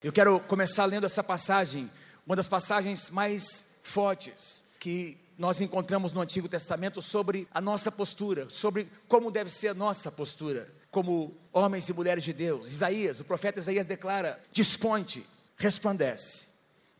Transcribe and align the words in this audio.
Eu 0.00 0.12
quero 0.12 0.38
começar 0.38 0.84
lendo 0.84 1.06
essa 1.06 1.24
passagem, 1.24 1.90
uma 2.24 2.36
das 2.36 2.46
passagens 2.46 3.10
mais 3.10 3.80
fortes 3.82 4.64
que 4.78 5.18
nós 5.36 5.60
encontramos 5.60 6.12
no 6.12 6.20
Antigo 6.20 6.48
Testamento 6.48 7.02
sobre 7.02 7.48
a 7.52 7.60
nossa 7.60 7.90
postura, 7.90 8.48
sobre 8.48 8.88
como 9.08 9.28
deve 9.28 9.50
ser 9.50 9.68
a 9.68 9.74
nossa 9.74 10.12
postura 10.12 10.72
como 10.88 11.36
homens 11.52 11.88
e 11.88 11.92
mulheres 11.92 12.22
de 12.22 12.32
Deus. 12.32 12.68
Isaías, 12.68 13.18
o 13.18 13.24
profeta 13.24 13.58
Isaías 13.58 13.86
declara: 13.86 14.40
Desponte, 14.52 15.26
resplandece, 15.56 16.46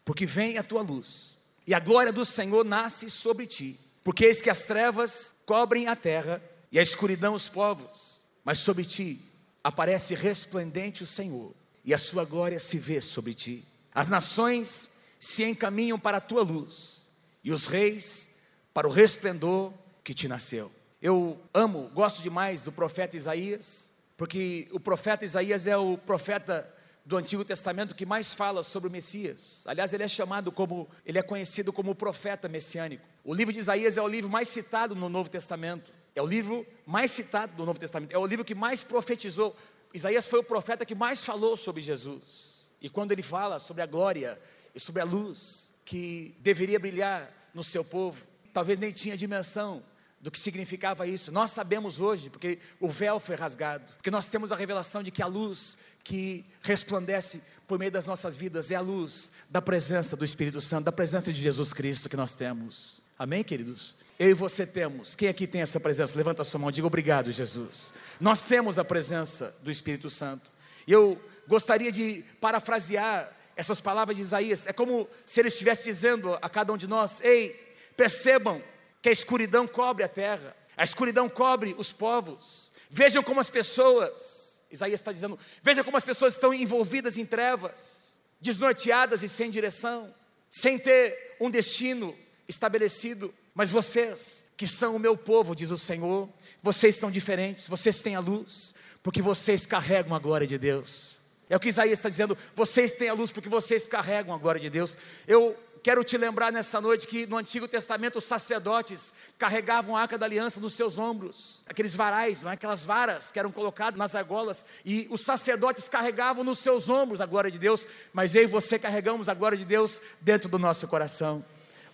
porque 0.05 0.27
vem 0.27 0.59
a 0.59 0.62
tua 0.65 0.83
luz, 0.83 1.41
e 1.69 1.75
a 1.75 1.80
glória 1.80 2.12
do 2.12 2.25
Senhor 2.25 2.65
nasce 2.65 3.09
sobre 3.09 3.46
ti. 3.46 3.79
Porque 4.03 4.25
eis 4.25 4.43
que 4.43 4.51
as 4.51 4.62
trevas 4.62 5.33
cobrem 5.46 5.87
a 5.87 5.95
terra 5.95 6.43
e 6.73 6.80
a 6.80 6.83
escuridão 6.83 7.33
os 7.33 7.49
povos, 7.49 8.25
mas 8.45 8.59
sobre 8.59 8.85
ti 8.85 9.23
aparece 9.62 10.17
resplendente 10.17 11.05
o 11.05 11.07
Senhor 11.07 11.55
e 11.89 11.95
a 11.95 11.96
sua 11.96 12.23
glória 12.23 12.61
se 12.61 12.79
vê 12.79 13.00
sobre 13.00 13.32
ti. 13.32 13.64
As 13.95 14.09
nações 14.09 14.91
se 15.19 15.42
encaminham 15.42 15.98
para 15.98 16.19
a 16.19 16.20
tua 16.20 16.42
luz, 16.42 17.09
e 17.42 17.51
os 17.51 17.66
reis 17.66 18.29
para 18.74 18.87
o 18.87 18.91
resplendor 18.91 19.73
que 20.05 20.12
te 20.12 20.29
nasceu. 20.29 20.70
Eu 21.01 21.41
amo, 21.55 21.88
gosto 21.95 22.23
demais 22.23 22.60
do 22.60 22.70
profeta 22.70 23.16
Isaías, 23.16 23.91
porque 24.19 24.69
o 24.70 24.79
profeta 24.79 25.24
Isaías 25.24 25.66
é 25.66 25.79
o 25.79 25.96
profeta 25.96 26.70
do 27.06 27.16
Antigo 27.16 27.43
Testamento 27.43 27.95
que 27.95 28.05
mais 28.05 28.34
fala 28.34 28.62
sobre 28.62 28.91
o 28.91 28.93
Messias. 28.93 29.65
Aliás, 29.66 29.91
ele 29.95 30.02
é 30.02 30.09
chamado 30.09 30.52
como, 30.52 30.87
ele 31.07 31.18
é 31.18 31.23
conhecido 31.23 31.73
como 31.73 31.93
o 31.93 31.95
profeta 31.95 32.48
messiânico. 32.48 33.02
O 33.24 33.32
livro 33.32 33.55
de 33.55 33.60
Isaías 33.60 33.96
é 33.96 34.02
o 34.02 34.09
livro 34.09 34.30
mais 34.30 34.48
citado 34.48 34.95
no 34.95 35.09
Novo 35.09 35.30
Testamento. 35.30 35.91
É 36.19 36.23
o 36.23 36.27
livro 36.27 36.67
mais 36.85 37.11
citado 37.11 37.55
do 37.57 37.65
Novo 37.65 37.79
Testamento. 37.79 38.13
É 38.13 38.19
o 38.19 38.27
livro 38.27 38.45
que 38.45 38.55
mais 38.55 38.85
profetizou 38.85 39.57
Isaías 39.93 40.27
foi 40.27 40.41
o 40.41 40.45
profeta 40.45 40.85
que 40.85 40.95
mais 40.95 41.25
falou 41.25 41.57
sobre 41.57 41.81
Jesus. 41.81 42.69
E 42.81 42.89
quando 42.89 43.13
ele 43.13 43.23
fala 43.23 43.59
sobre 43.59 43.83
a 43.83 43.87
glória 43.87 44.39
e 44.75 44.81
sobre 44.81 45.03
a 45.03 45.05
luz 45.05 45.73
que 45.85 46.35
deveria 46.41 46.79
brilhar 46.79 47.33
no 47.55 47.65
seu 47.65 47.85
povo, 47.85 48.23
talvez 48.52 48.79
nem 48.79 48.93
tinha 48.93 49.16
dimensão 49.16 49.83
do 50.21 50.30
que 50.30 50.38
significava 50.38 51.07
isso. 51.07 51.33
Nós 51.33 51.51
sabemos 51.51 52.01
hoje, 52.01 52.29
porque 52.29 52.59
o 52.80 52.88
véu 52.88 53.19
foi 53.19 53.37
rasgado, 53.37 53.85
porque 53.95 54.10
nós 54.10 54.27
temos 54.27 54.53
a 54.53 54.57
revelação 54.57 55.03
de 55.03 55.10
que 55.10 55.23
a 55.23 55.27
luz 55.27 55.79
que 56.05 56.45
resplandece 56.63 57.41
por 57.66 57.79
meio 57.79 57.91
das 57.91 58.05
nossas 58.05 58.37
vidas 58.37 58.71
é 58.71 58.75
a 58.75 58.80
luz 58.80 59.32
da 59.49 59.63
presença 59.63 60.16
do 60.16 60.25
Espírito 60.25 60.60
Santo, 60.60 60.85
da 60.85 60.93
presença 60.93 61.32
de 61.32 61.41
Jesus 61.41 61.73
Cristo 61.73 62.09
que 62.09 62.16
nós 62.16 62.35
temos. 62.35 63.07
Amém, 63.19 63.43
queridos? 63.43 63.97
Eu 64.16 64.31
e 64.31 64.34
você 64.34 64.65
temos. 64.65 65.16
Quem 65.16 65.28
aqui 65.28 65.44
tem 65.44 65.61
essa 65.61 65.81
presença? 65.81 66.16
Levanta 66.16 66.43
a 66.43 66.44
sua 66.44 66.61
mão 66.61 66.71
diga 66.71 66.87
obrigado, 66.87 67.33
Jesus. 67.33 67.93
Nós 68.21 68.43
temos 68.43 68.78
a 68.78 68.84
presença 68.84 69.53
do 69.60 69.72
Espírito 69.72 70.09
Santo. 70.09 70.49
E 70.87 70.93
eu 70.93 71.21
gostaria 71.49 71.91
de 71.91 72.25
parafrasear 72.41 73.37
essas 73.56 73.81
palavras 73.81 74.16
de 74.16 74.22
Isaías. 74.22 74.69
É 74.69 74.72
como 74.72 75.09
se 75.27 75.41
ele 75.41 75.49
estivesse 75.49 75.83
dizendo 75.83 76.38
a 76.41 76.49
cada 76.49 76.72
um 76.72 76.77
de 76.77 76.87
nós: 76.87 77.21
Ei, 77.21 77.56
percebam 77.97 78.62
que 79.03 79.09
a 79.09 79.12
escuridão 79.12 79.66
cobre 79.66 80.05
a 80.05 80.09
terra, 80.09 80.56
a 80.77 80.84
escuridão 80.84 81.28
cobre 81.28 81.75
os 81.77 81.93
povos. 81.93 82.71
Vejam 82.88 83.21
como 83.21 83.41
as 83.41 83.50
pessoas, 83.50 84.62
Isaías 84.71 85.00
está 85.00 85.10
dizendo, 85.10 85.37
vejam 85.60 85.82
como 85.82 85.97
as 85.97 86.05
pessoas 86.05 86.34
estão 86.34 86.55
envolvidas 86.55 87.16
em 87.16 87.27
trevas, 87.27 88.15
desnorteadas 88.41 89.25
e 89.25 89.28
sem 89.28 89.50
direção, 89.50 90.15
sem 90.49 90.78
ter 90.78 91.37
um 91.41 91.50
destino 91.50 92.16
estabelecido. 92.49 93.32
Mas 93.54 93.71
vocês, 93.71 94.44
que 94.56 94.66
são 94.66 94.97
o 94.97 94.99
meu 94.99 95.16
povo, 95.16 95.54
diz 95.54 95.71
o 95.71 95.78
Senhor, 95.78 96.28
vocês 96.62 96.97
são 96.97 97.10
diferentes, 97.10 97.69
vocês 97.69 98.00
têm 98.00 98.16
a 98.16 98.21
luz, 98.21 98.75
porque 99.03 99.22
vocês 99.22 99.66
carregam 99.66 100.15
a 100.15 100.19
glória 100.19 100.47
de 100.47 100.59
Deus. 100.59 101.19
É 101.49 101.56
o 101.56 101.60
que 101.60 101.69
Isaías 101.69 101.99
está 101.99 102.09
dizendo, 102.09 102.37
vocês 102.54 102.93
têm 102.93 103.09
a 103.09 103.15
luz 103.15 103.31
porque 103.31 103.49
vocês 103.49 103.87
carregam 103.87 104.34
a 104.34 104.38
glória 104.38 104.60
de 104.60 104.69
Deus. 104.69 104.99
Eu 105.26 105.56
quero 105.82 106.04
te 106.04 106.19
lembrar 106.19 106.53
nessa 106.53 106.81
noite 106.81 107.06
que 107.06 107.26
no 107.26 107.38
Antigo 107.38 107.66
Testamento 107.66 108.19
os 108.19 108.25
sacerdotes 108.25 109.15
carregavam 109.38 109.97
a 109.97 110.03
arca 110.03 110.19
da 110.19 110.26
aliança 110.26 110.60
nos 110.60 110.75
seus 110.75 110.98
ombros, 110.98 111.65
aqueles 111.66 111.94
varais, 111.94 112.42
é? 112.44 112.48
aquelas 112.50 112.84
varas 112.84 113.30
que 113.30 113.38
eeram 113.38 113.50
colocadas 113.50 113.98
nas 113.98 114.15
argolas, 114.15 114.65
e 114.84 115.06
os 115.10 115.22
sacerdotes 115.22 115.88
carregavam 115.88 116.44
nos 116.44 116.59
seus 116.59 116.88
ombros 116.88 117.20
a 117.20 117.26
glória 117.26 117.50
de 117.50 117.59
Deus, 117.59 117.88
mas 118.12 118.34
eu 118.34 118.42
e 118.42 118.47
você 118.47 118.78
carregamos 118.78 119.28
a 119.28 119.34
glória 119.34 119.56
de 119.56 119.65
Deus 119.65 120.03
dentro 120.20 120.50
do 120.50 120.59
nosso 120.59 120.86
coração. 120.86 121.42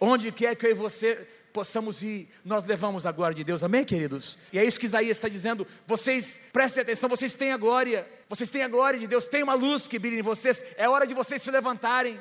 Onde 0.01 0.31
quer 0.33 0.55
que 0.57 0.67
eu 0.67 0.71
e 0.71 0.75
você 0.75 1.27
possamos 1.53 2.03
ir, 2.03 2.29
nós 2.45 2.65
levamos 2.65 3.07
a 3.07 3.13
glória 3.13 3.35
de 3.35 3.45
Deus, 3.45 3.63
amém, 3.63 3.85
queridos? 3.85 4.37
E 4.53 4.59
é 4.59 4.65
isso 4.65 4.79
que 4.79 4.87
Isaías 4.87 5.17
está 5.17 5.29
dizendo. 5.29 5.65
Vocês 5.87 6.41
prestem 6.53 6.83
atenção, 6.83 7.09
vocês 7.09 7.33
têm 7.35 7.53
a 7.53 7.57
glória, 7.57 8.09
vocês 8.29 8.51
têm 8.51 8.63
a 8.63 8.69
glória 8.69 8.99
de 8.99 9.07
Deus, 9.07 9.27
tem 9.27 9.45
uma 9.45 9.55
luz 9.55 9.87
que 9.87 9.99
brilha 9.99 10.19
em 10.19 10.23
vocês, 10.23 10.65
é 10.77 10.89
hora 10.89 11.07
de 11.07 11.15
vocês 11.15 11.41
se 11.41 11.51
levantarem. 11.51 12.19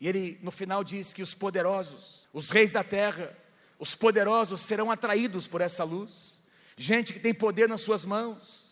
E 0.00 0.06
ele 0.06 0.38
no 0.40 0.52
final 0.52 0.84
diz 0.84 1.12
que 1.12 1.20
os 1.20 1.34
poderosos, 1.34 2.28
os 2.32 2.50
reis 2.50 2.70
da 2.70 2.84
terra, 2.84 3.36
os 3.78 3.96
poderosos 3.96 4.60
serão 4.60 4.90
atraídos 4.90 5.48
por 5.48 5.60
essa 5.60 5.82
luz, 5.82 6.40
gente 6.76 7.12
que 7.12 7.18
tem 7.18 7.34
poder 7.34 7.68
nas 7.68 7.80
suas 7.80 8.04
mãos. 8.04 8.65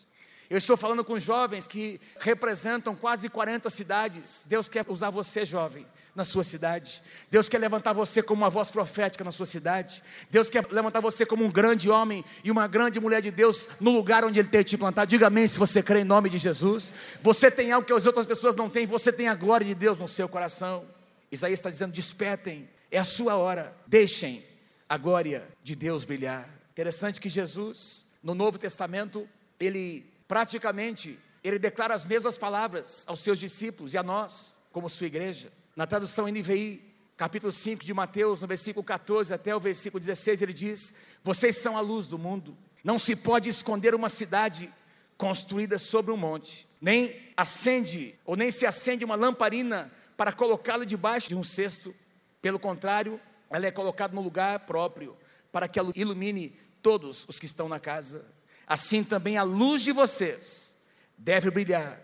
Eu 0.49 0.57
estou 0.57 0.77
falando 0.77 1.03
com 1.03 1.17
jovens 1.17 1.65
que 1.65 1.99
representam 2.19 2.95
quase 2.95 3.29
40 3.29 3.69
cidades. 3.69 4.45
Deus 4.47 4.69
quer 4.69 4.85
usar 4.87 5.09
você, 5.09 5.43
jovem, 5.43 5.85
na 6.13 6.23
sua 6.23 6.43
cidade. 6.43 7.01
Deus 7.31 7.49
quer 7.49 7.57
levantar 7.57 7.93
você 7.93 8.21
como 8.21 8.43
uma 8.43 8.49
voz 8.49 8.69
profética 8.69 9.23
na 9.23 9.31
sua 9.31 9.45
cidade. 9.45 10.03
Deus 10.29 10.49
quer 10.49 10.65
levantar 10.71 10.99
você 10.99 11.25
como 11.25 11.43
um 11.43 11.51
grande 11.51 11.89
homem 11.89 12.23
e 12.43 12.51
uma 12.51 12.67
grande 12.67 12.99
mulher 12.99 13.21
de 13.21 13.31
Deus 13.31 13.67
no 13.79 13.91
lugar 13.91 14.23
onde 14.23 14.39
Ele 14.39 14.47
tem 14.47 14.63
te 14.63 14.77
plantado. 14.77 15.09
Diga 15.09 15.27
amém 15.27 15.47
se 15.47 15.57
você 15.57 15.81
crê 15.81 16.01
em 16.01 16.05
nome 16.05 16.29
de 16.29 16.37
Jesus. 16.37 16.93
Você 17.21 17.49
tem 17.49 17.71
algo 17.71 17.85
que 17.85 17.93
as 17.93 18.05
outras 18.05 18.25
pessoas 18.25 18.55
não 18.55 18.69
têm, 18.69 18.85
você 18.85 19.11
tem 19.11 19.27
a 19.27 19.35
glória 19.35 19.65
de 19.65 19.73
Deus 19.73 19.97
no 19.97 20.07
seu 20.07 20.29
coração. 20.29 20.85
Isaías 21.31 21.59
está 21.59 21.69
dizendo: 21.69 21.91
despertem, 21.91 22.69
é 22.91 22.99
a 22.99 23.03
sua 23.03 23.35
hora, 23.35 23.75
deixem 23.87 24.43
a 24.87 24.97
glória 24.97 25.47
de 25.63 25.75
Deus 25.75 26.03
brilhar. 26.03 26.47
Interessante 26.71 27.19
que 27.19 27.29
Jesus, 27.29 28.05
no 28.21 28.35
Novo 28.35 28.59
Testamento, 28.59 29.27
ele 29.59 30.14
praticamente 30.27 31.19
ele 31.43 31.59
declara 31.59 31.93
as 31.93 32.05
mesmas 32.05 32.37
palavras 32.37 33.03
aos 33.07 33.19
seus 33.19 33.37
discípulos 33.37 33.93
e 33.93 33.97
a 33.97 34.03
nós, 34.03 34.59
como 34.71 34.89
sua 34.89 35.07
igreja. 35.07 35.51
Na 35.75 35.85
tradução 35.85 36.27
NVI, 36.27 36.81
capítulo 37.15 37.51
5 37.51 37.85
de 37.85 37.93
Mateus, 37.93 38.41
no 38.41 38.47
versículo 38.47 38.83
14 38.83 39.33
até 39.33 39.55
o 39.55 39.59
versículo 39.59 39.99
16, 39.99 40.41
ele 40.41 40.53
diz: 40.53 40.93
Vocês 41.23 41.57
são 41.57 41.77
a 41.77 41.81
luz 41.81 42.07
do 42.07 42.17
mundo. 42.17 42.57
Não 42.83 42.97
se 42.97 43.15
pode 43.15 43.49
esconder 43.49 43.93
uma 43.93 44.09
cidade 44.09 44.71
construída 45.17 45.77
sobre 45.77 46.11
um 46.11 46.17
monte, 46.17 46.67
nem 46.81 47.15
acende 47.37 48.17
ou 48.25 48.35
nem 48.35 48.51
se 48.51 48.65
acende 48.65 49.05
uma 49.05 49.15
lamparina 49.15 49.91
para 50.17 50.31
colocá-la 50.31 50.83
debaixo 50.83 51.29
de 51.29 51.35
um 51.35 51.43
cesto. 51.43 51.93
Pelo 52.41 52.59
contrário, 52.59 53.19
ela 53.49 53.65
é 53.65 53.71
colocada 53.71 54.13
no 54.13 54.21
lugar 54.21 54.59
próprio, 54.61 55.15
para 55.51 55.67
que 55.67 55.79
ela 55.79 55.91
ilumine 55.95 56.59
todos 56.81 57.25
os 57.27 57.39
que 57.39 57.45
estão 57.45 57.69
na 57.69 57.79
casa. 57.79 58.25
Assim 58.67 59.03
também 59.03 59.37
a 59.37 59.43
luz 59.43 59.81
de 59.81 59.91
vocês 59.91 60.75
deve 61.17 61.49
brilhar, 61.51 62.01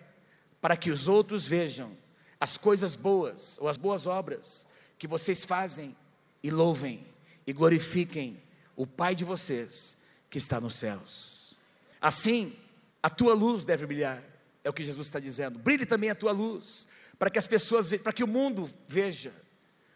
para 0.59 0.77
que 0.77 0.91
os 0.91 1.07
outros 1.07 1.47
vejam 1.47 1.97
as 2.39 2.57
coisas 2.57 2.95
boas 2.95 3.57
ou 3.59 3.67
as 3.67 3.77
boas 3.77 4.05
obras 4.05 4.67
que 4.97 5.07
vocês 5.07 5.43
fazem 5.43 5.95
e 6.43 6.51
louvem 6.51 7.05
e 7.45 7.53
glorifiquem 7.53 8.41
o 8.75 8.85
Pai 8.85 9.15
de 9.15 9.25
vocês 9.25 9.97
que 10.29 10.37
está 10.37 10.59
nos 10.59 10.75
céus. 10.75 11.57
Assim, 11.99 12.55
a 13.01 13.09
tua 13.09 13.33
luz 13.33 13.65
deve 13.65 13.85
brilhar, 13.85 14.23
é 14.63 14.69
o 14.69 14.73
que 14.73 14.85
Jesus 14.85 15.07
está 15.07 15.19
dizendo. 15.19 15.59
Brilhe 15.59 15.85
também 15.85 16.09
a 16.09 16.15
tua 16.15 16.31
luz, 16.31 16.87
para 17.17 17.29
que 17.29 17.39
as 17.39 17.47
pessoas, 17.47 17.95
para 17.97 18.13
que 18.13 18.23
o 18.23 18.27
mundo 18.27 18.69
veja, 18.87 19.33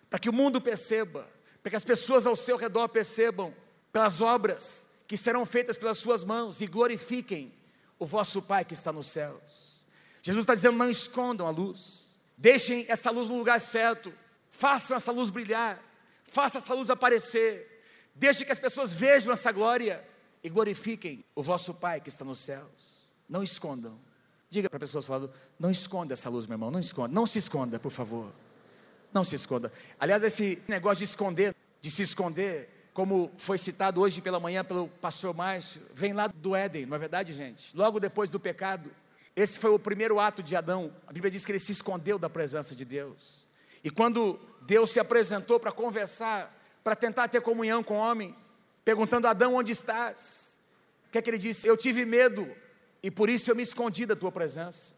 para 0.09 0.19
que 0.19 0.29
o 0.29 0.33
mundo 0.33 0.59
perceba, 0.59 1.27
para 1.61 1.69
que 1.69 1.75
as 1.75 1.85
pessoas 1.85 2.27
ao 2.27 2.35
seu 2.35 2.57
redor 2.57 2.87
percebam 2.89 3.53
pelas 3.91 4.21
obras 4.21 4.87
que 5.07 5.17
serão 5.17 5.45
feitas 5.45 5.77
pelas 5.77 5.97
suas 5.97 6.23
mãos 6.23 6.61
e 6.61 6.67
glorifiquem 6.67 7.53
o 7.99 8.05
vosso 8.05 8.41
Pai 8.41 8.65
que 8.65 8.73
está 8.73 8.91
nos 8.91 9.07
céus. 9.07 9.85
Jesus 10.21 10.43
está 10.43 10.55
dizendo: 10.55 10.77
não 10.77 10.89
escondam 10.89 11.47
a 11.47 11.51
luz. 11.51 12.07
Deixem 12.37 12.85
essa 12.89 13.11
luz 13.11 13.29
no 13.29 13.37
lugar 13.37 13.59
certo. 13.59 14.13
Façam 14.49 14.97
essa 14.97 15.11
luz 15.11 15.29
brilhar. 15.29 15.81
Façam 16.23 16.59
essa 16.59 16.73
luz 16.73 16.89
aparecer. 16.89 17.83
Deixem 18.13 18.45
que 18.45 18.51
as 18.51 18.59
pessoas 18.59 18.93
vejam 18.93 19.31
essa 19.31 19.51
glória 19.51 20.03
e 20.43 20.49
glorifiquem 20.49 21.23
o 21.33 21.43
vosso 21.43 21.73
Pai 21.73 22.01
que 22.01 22.09
está 22.09 22.25
nos 22.25 22.39
céus. 22.39 23.13
Não 23.27 23.43
escondam. 23.43 23.99
Diga 24.49 24.69
para 24.69 24.77
a 24.77 24.79
pessoa 24.79 25.01
falando, 25.01 25.31
não 25.59 25.71
esconda 25.71 26.13
essa 26.13 26.29
luz, 26.29 26.45
meu 26.45 26.55
irmão, 26.55 26.71
não 26.71 26.79
esconda. 26.79 27.13
Não 27.13 27.25
se 27.25 27.39
esconda, 27.39 27.79
por 27.79 27.91
favor. 27.91 28.31
Não 29.13 29.23
se 29.23 29.35
esconda. 29.35 29.71
Aliás, 29.99 30.23
esse 30.23 30.61
negócio 30.67 30.99
de 30.99 31.05
esconder, 31.05 31.55
de 31.81 31.91
se 31.91 32.03
esconder, 32.03 32.69
como 32.95 33.29
foi 33.37 33.57
citado 33.57 33.99
hoje 33.99 34.21
pela 34.21 34.39
manhã 34.39 34.63
pelo 34.63 34.87
pastor 34.87 35.35
Márcio, 35.35 35.81
vem 35.93 36.13
lá 36.13 36.27
do 36.27 36.55
Éden, 36.55 36.85
não 36.85 36.95
é 36.95 36.99
verdade, 36.99 37.33
gente? 37.33 37.75
Logo 37.75 37.99
depois 37.99 38.29
do 38.29 38.39
pecado, 38.39 38.89
esse 39.35 39.59
foi 39.59 39.71
o 39.71 39.77
primeiro 39.77 40.17
ato 40.17 40.41
de 40.41 40.55
Adão. 40.55 40.95
A 41.05 41.11
Bíblia 41.11 41.29
diz 41.29 41.43
que 41.43 41.51
ele 41.51 41.59
se 41.59 41.73
escondeu 41.73 42.17
da 42.17 42.29
presença 42.29 42.73
de 42.73 42.85
Deus. 42.85 43.49
E 43.83 43.89
quando 43.89 44.39
Deus 44.61 44.91
se 44.91 44.99
apresentou 45.01 45.59
para 45.59 45.73
conversar, 45.73 46.57
para 46.85 46.95
tentar 46.95 47.27
ter 47.27 47.41
comunhão 47.41 47.83
com 47.83 47.95
o 47.95 47.99
homem, 47.99 48.33
perguntando: 48.85 49.27
Adão, 49.27 49.55
onde 49.55 49.73
estás? 49.73 50.61
O 51.09 51.11
que 51.11 51.17
é 51.17 51.21
que 51.21 51.29
ele 51.29 51.37
disse? 51.37 51.67
Eu 51.67 51.75
tive 51.75 52.05
medo 52.05 52.49
e 53.03 53.11
por 53.11 53.29
isso 53.29 53.51
eu 53.51 53.57
me 53.57 53.63
escondi 53.63 54.05
da 54.05 54.15
tua 54.15 54.31
presença. 54.31 54.95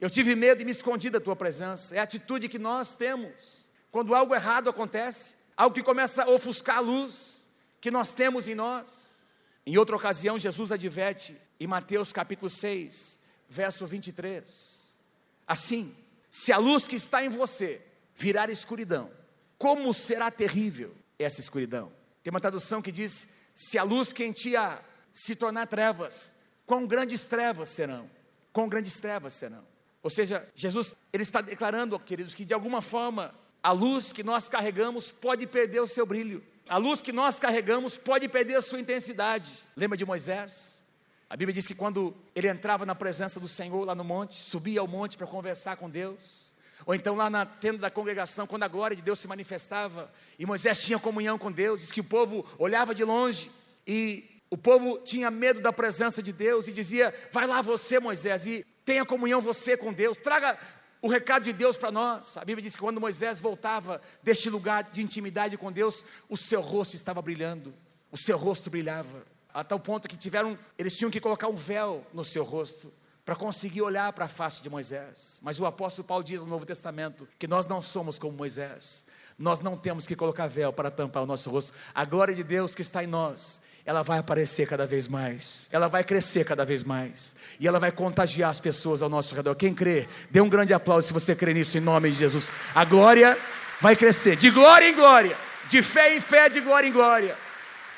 Eu 0.00 0.08
tive 0.08 0.36
medo 0.36 0.62
e 0.62 0.64
me 0.64 0.70
escondi 0.70 1.10
da 1.10 1.18
tua 1.18 1.34
presença. 1.34 1.96
É 1.96 1.98
a 1.98 2.04
atitude 2.04 2.48
que 2.48 2.60
nós 2.60 2.94
temos 2.94 3.68
quando 3.90 4.14
algo 4.14 4.36
errado 4.36 4.70
acontece, 4.70 5.34
algo 5.56 5.74
que 5.74 5.82
começa 5.82 6.22
a 6.22 6.30
ofuscar 6.30 6.76
a 6.76 6.80
luz 6.80 7.39
que 7.80 7.90
nós 7.90 8.12
temos 8.12 8.46
em 8.46 8.54
nós. 8.54 9.26
Em 9.66 9.76
outra 9.78 9.96
ocasião, 9.96 10.38
Jesus 10.38 10.72
adverte 10.72 11.36
em 11.58 11.66
Mateus 11.66 12.12
capítulo 12.12 12.50
6, 12.50 13.20
verso 13.48 13.86
23. 13.86 14.98
Assim, 15.46 15.94
se 16.30 16.52
a 16.52 16.58
luz 16.58 16.86
que 16.86 16.96
está 16.96 17.24
em 17.24 17.28
você 17.28 17.80
virar 18.14 18.50
escuridão, 18.50 19.10
como 19.58 19.92
será 19.92 20.30
terrível 20.30 20.94
essa 21.18 21.40
escuridão? 21.40 21.92
Tem 22.22 22.30
uma 22.30 22.40
tradução 22.40 22.80
que 22.80 22.92
diz: 22.92 23.28
se 23.54 23.78
a 23.78 23.82
luz 23.82 24.12
que 24.12 24.24
em 24.24 24.32
ti 24.32 24.56
há 24.56 24.82
se 25.12 25.34
tornar 25.34 25.66
trevas, 25.66 26.34
quão 26.64 26.86
grandes 26.86 27.26
trevas 27.26 27.68
serão? 27.68 28.10
Quão 28.52 28.68
grandes 28.68 28.96
trevas 28.96 29.32
serão? 29.34 29.64
Ou 30.02 30.08
seja, 30.08 30.48
Jesus 30.54 30.94
ele 31.12 31.22
está 31.22 31.40
declarando, 31.40 31.98
queridos, 31.98 32.34
que 32.34 32.44
de 32.44 32.54
alguma 32.54 32.80
forma 32.80 33.34
a 33.62 33.72
luz 33.72 34.12
que 34.12 34.22
nós 34.22 34.48
carregamos 34.48 35.10
pode 35.10 35.46
perder 35.46 35.80
o 35.80 35.86
seu 35.86 36.06
brilho. 36.06 36.42
A 36.70 36.76
luz 36.76 37.02
que 37.02 37.10
nós 37.10 37.36
carregamos 37.36 37.96
pode 37.96 38.28
perder 38.28 38.54
a 38.54 38.62
sua 38.62 38.78
intensidade. 38.78 39.50
Lembra 39.76 39.98
de 39.98 40.06
Moisés? 40.06 40.84
A 41.28 41.36
Bíblia 41.36 41.52
diz 41.52 41.66
que 41.66 41.74
quando 41.74 42.14
ele 42.32 42.46
entrava 42.46 42.86
na 42.86 42.94
presença 42.94 43.40
do 43.40 43.48
Senhor 43.48 43.84
lá 43.84 43.92
no 43.92 44.04
monte, 44.04 44.36
subia 44.36 44.78
ao 44.78 44.86
monte 44.86 45.16
para 45.16 45.26
conversar 45.26 45.76
com 45.78 45.90
Deus, 45.90 46.54
ou 46.86 46.94
então 46.94 47.16
lá 47.16 47.28
na 47.28 47.44
tenda 47.44 47.78
da 47.78 47.90
congregação, 47.90 48.46
quando 48.46 48.62
a 48.62 48.68
glória 48.68 48.94
de 48.94 49.02
Deus 49.02 49.18
se 49.18 49.26
manifestava 49.26 50.12
e 50.38 50.46
Moisés 50.46 50.80
tinha 50.80 50.96
comunhão 50.96 51.36
com 51.36 51.50
Deus, 51.50 51.80
diz 51.80 51.90
que 51.90 52.02
o 52.02 52.04
povo 52.04 52.46
olhava 52.56 52.94
de 52.94 53.02
longe 53.02 53.50
e 53.84 54.40
o 54.48 54.56
povo 54.56 55.00
tinha 55.00 55.28
medo 55.28 55.60
da 55.60 55.72
presença 55.72 56.22
de 56.22 56.32
Deus 56.32 56.68
e 56.68 56.72
dizia: 56.72 57.12
Vai 57.32 57.48
lá 57.48 57.60
você, 57.62 57.98
Moisés, 57.98 58.46
e 58.46 58.64
tenha 58.84 59.04
comunhão 59.04 59.40
você 59.40 59.76
com 59.76 59.92
Deus, 59.92 60.18
traga 60.18 60.56
o 61.02 61.08
recado 61.08 61.44
de 61.44 61.52
Deus 61.52 61.76
para 61.76 61.90
nós. 61.90 62.36
A 62.36 62.44
Bíblia 62.44 62.62
diz 62.62 62.74
que 62.74 62.80
quando 62.80 63.00
Moisés 63.00 63.40
voltava 63.40 64.00
deste 64.22 64.50
lugar 64.50 64.84
de 64.84 65.02
intimidade 65.02 65.56
com 65.56 65.72
Deus, 65.72 66.04
o 66.28 66.36
seu 66.36 66.60
rosto 66.60 66.96
estava 66.96 67.22
brilhando, 67.22 67.74
o 68.10 68.16
seu 68.16 68.36
rosto 68.36 68.70
brilhava, 68.70 69.24
a 69.52 69.64
tal 69.64 69.80
ponto 69.80 70.08
que 70.08 70.16
tiveram, 70.16 70.58
eles 70.78 70.96
tinham 70.96 71.10
que 71.10 71.20
colocar 71.20 71.48
um 71.48 71.56
véu 71.56 72.06
no 72.12 72.22
seu 72.22 72.44
rosto 72.44 72.92
para 73.24 73.36
conseguir 73.36 73.82
olhar 73.82 74.12
para 74.12 74.24
a 74.24 74.28
face 74.28 74.62
de 74.62 74.70
Moisés. 74.70 75.40
Mas 75.42 75.60
o 75.60 75.66
apóstolo 75.66 76.06
Paulo 76.06 76.24
diz 76.24 76.40
no 76.40 76.46
Novo 76.46 76.66
Testamento 76.66 77.28
que 77.38 77.46
nós 77.46 77.66
não 77.66 77.82
somos 77.82 78.18
como 78.18 78.36
Moisés. 78.36 79.06
Nós 79.38 79.60
não 79.60 79.76
temos 79.76 80.06
que 80.06 80.16
colocar 80.16 80.46
véu 80.46 80.72
para 80.72 80.90
tampar 80.90 81.22
o 81.22 81.26
nosso 81.26 81.50
rosto. 81.50 81.72
A 81.94 82.04
glória 82.04 82.34
de 82.34 82.42
Deus 82.42 82.74
que 82.74 82.82
está 82.82 83.02
em 83.02 83.06
nós 83.06 83.60
ela 83.84 84.02
vai 84.02 84.18
aparecer 84.18 84.68
cada 84.68 84.86
vez 84.86 85.08
mais, 85.08 85.68
ela 85.72 85.88
vai 85.88 86.04
crescer 86.04 86.44
cada 86.44 86.64
vez 86.64 86.82
mais, 86.82 87.34
e 87.58 87.66
ela 87.66 87.78
vai 87.78 87.90
contagiar 87.90 88.50
as 88.50 88.60
pessoas 88.60 89.02
ao 89.02 89.08
nosso 89.08 89.34
redor. 89.34 89.54
Quem 89.54 89.74
crê, 89.74 90.06
dê 90.30 90.40
um 90.40 90.48
grande 90.48 90.72
aplauso 90.72 91.08
se 91.08 91.12
você 91.12 91.34
crê 91.34 91.54
nisso, 91.54 91.76
em 91.76 91.80
nome 91.80 92.10
de 92.10 92.18
Jesus. 92.18 92.50
A 92.74 92.84
glória 92.84 93.38
vai 93.80 93.96
crescer, 93.96 94.36
de 94.36 94.50
glória 94.50 94.88
em 94.88 94.94
glória, 94.94 95.36
de 95.68 95.82
fé 95.82 96.14
em 96.14 96.20
fé, 96.20 96.48
de 96.48 96.60
glória 96.60 96.86
em 96.86 96.92
glória. 96.92 97.36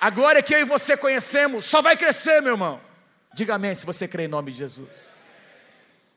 A 0.01 0.11
glória 0.11 0.43
que 0.43 0.55
eu 0.55 0.61
e 0.61 0.65
você 0.65 0.97
conhecemos 0.97 1.65
só 1.65 1.81
vai 1.81 1.97
crescer, 1.97 2.41
meu 2.41 2.55
irmão. 2.55 2.81
Diga 3.35 3.55
amém 3.55 3.75
se 3.75 3.87
você 3.87 4.09
crê 4.09 4.25
em 4.25 4.29
nome 4.29 4.53
de 4.53 4.59
Jesus. 4.59 5.23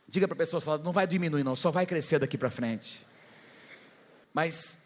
Diga 0.07 0.27
para 0.27 0.35
a 0.35 0.37
pessoa, 0.37 0.77
não 0.77 0.91
vai 0.91 1.05
diminuir, 1.05 1.43
não, 1.43 1.55
só 1.55 1.71
vai 1.71 1.85
crescer 1.85 2.19
daqui 2.19 2.37
para 2.37 2.49
frente. 2.49 3.05
Mas, 4.33 4.79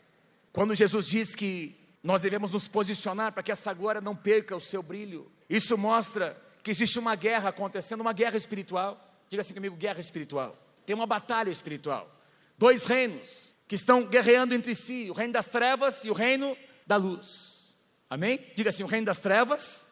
quando 0.52 0.76
Jesus 0.76 1.08
diz 1.08 1.34
que 1.34 1.79
nós 2.02 2.22
devemos 2.22 2.52
nos 2.52 2.68
posicionar 2.68 3.34
para 3.34 3.44
que 3.44 3.52
essa 3.52 3.74
glória 3.74 4.00
não 4.00 4.16
perca 4.16 4.56
o 4.56 4.60
seu 4.60 4.82
brilho. 4.82 5.32
Isso 5.50 5.78
mostra 5.78 6.40
que 6.64 6.72
existe 6.72 6.98
uma 6.98 7.16
guerra 7.16 7.50
acontecendo, 7.50 8.02
uma 8.02 8.14
guerra 8.14 8.38
espiritual. 8.38 9.06
Diga 9.30 9.42
assim 9.42 9.54
comigo: 9.54 9.76
guerra 9.76 10.00
espiritual. 10.00 10.58
Tem 10.86 10.96
uma 10.96 11.06
batalha 11.06 11.50
espiritual. 11.50 12.10
Dois 12.58 12.86
reinos 12.86 13.54
que 13.68 13.76
estão 13.76 14.06
guerreando 14.06 14.54
entre 14.54 14.74
si: 14.74 15.10
o 15.10 15.14
reino 15.14 15.34
das 15.34 15.48
trevas 15.48 16.04
e 16.04 16.10
o 16.10 16.14
reino 16.14 16.56
da 16.88 16.96
luz. 16.96 17.76
Amém? 18.10 18.40
Diga 18.56 18.70
assim: 18.70 18.84
o 18.84 18.88
reino 18.88 19.06
das 19.06 19.20
trevas 19.20 19.86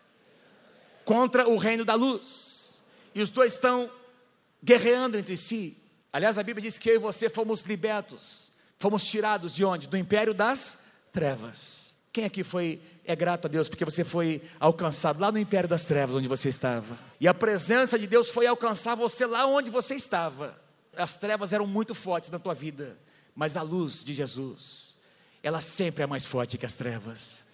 contra 1.04 1.48
o 1.48 1.58
reino 1.58 1.84
da 1.84 1.94
luz. 1.94 2.82
E 3.14 3.22
os 3.22 3.30
dois 3.30 3.54
estão 3.54 3.92
guerreando 4.64 5.18
entre 5.18 5.36
si. 5.36 5.78
Aliás, 6.12 6.38
a 6.38 6.44
Bíblia 6.44 6.62
diz 6.62 6.78
que 6.78 6.90
eu 6.90 6.96
e 6.96 7.00
você 7.00 7.30
fomos 7.30 7.64
libertos, 7.64 8.52
fomos 8.80 9.06
tirados 9.06 9.54
de 9.54 9.64
onde? 9.64 9.88
Do 9.88 9.98
império 9.98 10.34
das 10.34 10.80
trevas. 11.12 11.87
Quem 12.18 12.26
aqui 12.26 12.44
foi 12.44 12.82
é 13.06 13.16
grato 13.16 13.46
a 13.46 13.48
Deus 13.48 13.70
porque 13.70 13.86
você 13.86 14.04
foi 14.04 14.42
alcançado 14.60 15.20
lá 15.20 15.32
no 15.32 15.38
império 15.38 15.70
das 15.70 15.86
trevas 15.86 16.16
onde 16.16 16.28
você 16.28 16.50
estava? 16.50 16.98
E 17.20 17.28
a 17.28 17.34
presença 17.34 18.00
de 18.00 18.08
Deus 18.08 18.28
foi 18.28 18.48
alcançar 18.48 18.96
você 18.96 19.24
lá 19.28 19.46
onde 19.46 19.70
você 19.70 19.94
estava. 19.94 20.60
As 20.96 21.16
trevas 21.16 21.54
eram 21.54 21.68
muito 21.68 21.94
fortes 21.94 22.32
na 22.32 22.40
tua 22.40 22.56
vida, 22.56 22.98
mas 23.36 23.56
a 23.56 23.62
luz 23.62 24.04
de 24.04 24.16
Jesus, 24.16 24.98
ela 25.44 25.62
sempre 25.62 26.06
é 26.06 26.08
mais 26.08 26.26
forte 26.26 26.58
que 26.58 26.66
as 26.66 26.76
trevas. 26.76 27.46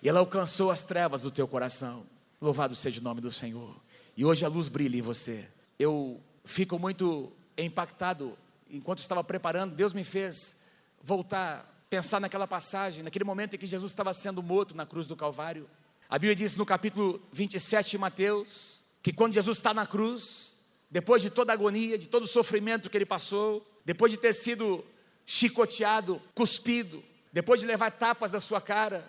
E 0.00 0.08
ela 0.08 0.20
alcançou 0.20 0.70
as 0.70 0.84
trevas 0.84 1.22
do 1.22 1.30
teu 1.32 1.48
coração. 1.48 2.06
Louvado 2.40 2.76
seja 2.76 3.00
o 3.00 3.02
nome 3.02 3.20
do 3.20 3.32
Senhor. 3.32 3.74
E 4.16 4.24
hoje 4.24 4.44
a 4.44 4.48
luz 4.48 4.68
brilha 4.68 4.98
em 4.98 5.02
você. 5.02 5.48
Eu 5.80 6.20
fico 6.44 6.78
muito 6.78 7.32
impactado 7.58 8.38
enquanto 8.70 9.00
estava 9.00 9.24
preparando, 9.24 9.74
Deus 9.74 9.92
me 9.92 10.04
fez 10.04 10.54
voltar 11.02 11.71
pensar 11.92 12.18
naquela 12.18 12.46
passagem, 12.46 13.02
naquele 13.02 13.22
momento 13.22 13.52
em 13.52 13.58
que 13.58 13.66
Jesus 13.66 13.92
estava 13.92 14.14
sendo 14.14 14.42
morto 14.42 14.74
na 14.74 14.86
cruz 14.86 15.06
do 15.06 15.14
Calvário. 15.14 15.68
A 16.08 16.18
Bíblia 16.18 16.34
diz 16.34 16.56
no 16.56 16.64
capítulo 16.64 17.20
27 17.34 17.90
de 17.90 17.98
Mateus 17.98 18.82
que 19.02 19.12
quando 19.12 19.34
Jesus 19.34 19.58
está 19.58 19.74
na 19.74 19.86
cruz, 19.86 20.58
depois 20.90 21.20
de 21.20 21.28
toda 21.28 21.52
a 21.52 21.54
agonia, 21.54 21.98
de 21.98 22.08
todo 22.08 22.22
o 22.22 22.26
sofrimento 22.26 22.88
que 22.88 22.96
ele 22.96 23.04
passou, 23.04 23.62
depois 23.84 24.10
de 24.10 24.16
ter 24.16 24.32
sido 24.32 24.82
chicoteado, 25.26 26.18
cuspido, 26.34 27.04
depois 27.30 27.60
de 27.60 27.66
levar 27.66 27.90
tapas 27.90 28.30
da 28.30 28.40
sua 28.40 28.58
cara, 28.58 29.06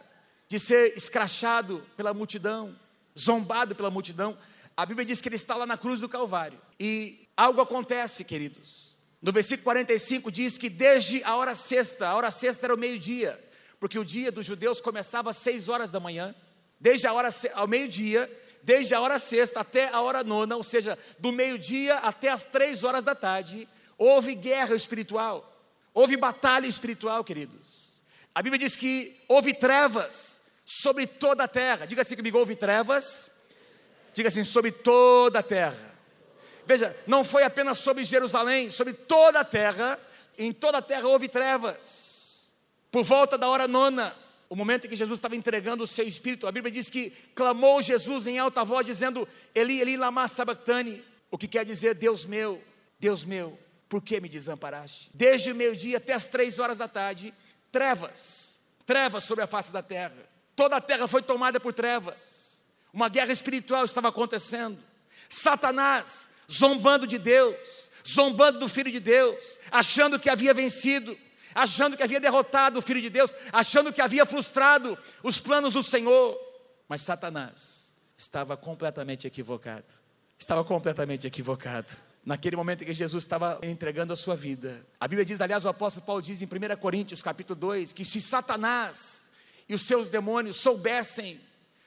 de 0.49 0.59
ser 0.59 0.97
escrachado 0.97 1.81
pela 1.95 2.13
multidão, 2.13 2.77
zombado 3.17 3.75
pela 3.75 3.89
multidão, 3.89 4.37
a 4.75 4.85
Bíblia 4.85 5.05
diz 5.05 5.21
que 5.21 5.29
ele 5.29 5.37
está 5.37 5.55
lá 5.55 5.65
na 5.65 5.77
cruz 5.77 6.01
do 6.01 6.09
Calvário. 6.09 6.59
E 6.77 7.29
algo 7.37 7.61
acontece, 7.61 8.25
queridos. 8.25 8.92
No 9.23 9.31
versículo 9.31 9.63
45 9.63 10.29
diz 10.29 10.57
que 10.57 10.69
desde 10.69 11.23
a 11.23 11.37
hora 11.37 11.55
sexta, 11.55 12.09
a 12.09 12.15
hora 12.15 12.29
sexta 12.29 12.65
era 12.65 12.75
o 12.75 12.77
meio-dia, 12.77 13.41
porque 13.79 13.97
o 13.97 14.03
dia 14.03 14.29
dos 14.29 14.45
judeus 14.45 14.81
começava 14.81 15.29
às 15.29 15.37
seis 15.37 15.69
horas 15.69 15.89
da 15.89 15.97
manhã, 15.97 16.35
desde 16.77 17.07
a 17.07 17.13
hora 17.13 17.29
ao 17.53 17.65
meio-dia, 17.65 18.29
desde 18.61 18.93
a 18.93 18.99
hora 18.99 19.17
sexta 19.17 19.61
até 19.61 19.87
a 19.87 20.01
hora 20.01 20.25
nona, 20.25 20.57
ou 20.57 20.63
seja, 20.63 20.99
do 21.19 21.31
meio-dia 21.31 21.95
até 21.99 22.27
as 22.27 22.43
três 22.43 22.83
horas 22.83 23.05
da 23.05 23.15
tarde, 23.15 23.65
houve 23.97 24.35
guerra 24.35 24.75
espiritual, 24.75 25.57
houve 25.93 26.17
batalha 26.17 26.67
espiritual, 26.67 27.23
queridos. 27.23 28.03
A 28.35 28.41
Bíblia 28.41 28.59
diz 28.59 28.75
que 28.75 29.23
houve 29.29 29.53
trevas 29.53 30.41
sobre 30.65 31.07
toda 31.07 31.45
a 31.45 31.47
terra. 31.47 31.87
Diga 31.87 32.01
assim 32.01 32.17
comigo: 32.17 32.37
houve 32.37 32.57
trevas. 32.57 33.31
Diga 34.13 34.27
assim, 34.27 34.43
sobre 34.43 34.71
toda 34.71 35.39
a 35.39 35.43
terra. 35.43 35.92
Veja, 36.65 36.95
não 37.05 37.23
foi 37.23 37.43
apenas 37.43 37.77
sobre 37.77 38.03
Jerusalém, 38.03 38.69
sobre 38.69 38.93
toda 38.93 39.39
a 39.39 39.43
terra, 39.43 39.99
em 40.37 40.51
toda 40.51 40.77
a 40.77 40.81
terra 40.81 41.07
houve 41.07 41.27
trevas. 41.27 42.53
Por 42.91 43.03
volta 43.03 43.37
da 43.37 43.47
hora 43.47 43.67
nona, 43.67 44.15
o 44.49 44.55
momento 44.55 44.85
em 44.85 44.89
que 44.89 44.95
Jesus 44.95 45.17
estava 45.17 45.35
entregando 45.35 45.83
o 45.83 45.87
seu 45.87 46.07
espírito, 46.07 46.45
a 46.45 46.51
Bíblia 46.51 46.71
diz 46.71 46.89
que 46.89 47.11
clamou 47.33 47.81
Jesus 47.81 48.27
em 48.27 48.37
alta 48.37 48.63
voz, 48.63 48.85
dizendo: 48.85 49.27
Eli, 49.53 49.81
Eli, 49.81 49.97
lama 49.97 50.27
sabachthani, 50.27 51.03
o 51.31 51.37
que 51.37 51.47
quer 51.47 51.65
dizer, 51.65 51.95
Deus 51.95 52.23
meu, 52.25 52.61
Deus 52.99 53.25
meu, 53.25 53.57
por 53.89 54.01
que 54.01 54.19
me 54.21 54.29
desamparaste? 54.29 55.09
Desde 55.13 55.51
o 55.51 55.55
meio-dia 55.55 55.97
até 55.97 56.13
as 56.13 56.27
três 56.27 56.59
horas 56.59 56.77
da 56.77 56.87
tarde, 56.87 57.33
trevas, 57.71 58.59
trevas 58.85 59.23
sobre 59.23 59.43
a 59.43 59.47
face 59.47 59.73
da 59.73 59.81
terra. 59.81 60.29
Toda 60.55 60.75
a 60.75 60.81
terra 60.81 61.07
foi 61.07 61.23
tomada 61.23 61.59
por 61.59 61.73
trevas. 61.73 62.65
Uma 62.93 63.09
guerra 63.09 63.31
espiritual 63.31 63.83
estava 63.83 64.09
acontecendo. 64.09 64.77
Satanás 65.27 66.29
zombando 66.51 67.07
de 67.07 67.17
Deus, 67.17 67.89
zombando 68.07 68.59
do 68.59 68.67
Filho 68.67 68.91
de 68.91 68.99
Deus, 68.99 69.59
achando 69.71 70.19
que 70.19 70.29
havia 70.29 70.53
vencido, 70.53 71.17
achando 71.53 71.95
que 71.95 72.03
havia 72.03 72.19
derrotado 72.19 72.79
o 72.79 72.81
Filho 72.81 73.01
de 73.01 73.09
Deus, 73.09 73.35
achando 73.51 73.91
que 73.91 74.01
havia 74.01 74.25
frustrado 74.25 74.97
os 75.21 75.39
planos 75.39 75.73
do 75.73 75.83
Senhor. 75.83 76.37
Mas 76.87 77.01
Satanás 77.01 77.95
estava 78.17 78.55
completamente 78.57 79.27
equivocado. 79.27 79.85
Estava 80.37 80.63
completamente 80.63 81.27
equivocado. 81.27 81.95
Naquele 82.25 82.55
momento 82.55 82.83
em 82.83 82.85
que 82.85 82.93
Jesus 82.93 83.23
estava 83.23 83.59
entregando 83.61 84.13
a 84.13 84.15
sua 84.15 84.35
vida. 84.35 84.85
A 84.99 85.07
Bíblia 85.07 85.25
diz, 85.25 85.41
aliás, 85.41 85.65
o 85.65 85.69
apóstolo 85.69 86.05
Paulo 86.05 86.21
diz 86.21 86.41
em 86.41 86.45
1 86.45 86.77
Coríntios, 86.77 87.21
capítulo 87.21 87.59
2, 87.59 87.91
que 87.91 88.05
se 88.05 88.21
Satanás 88.21 89.31
e 89.67 89.73
os 89.73 89.81
seus 89.81 90.07
demônios 90.07 90.55
soubessem 90.55 91.41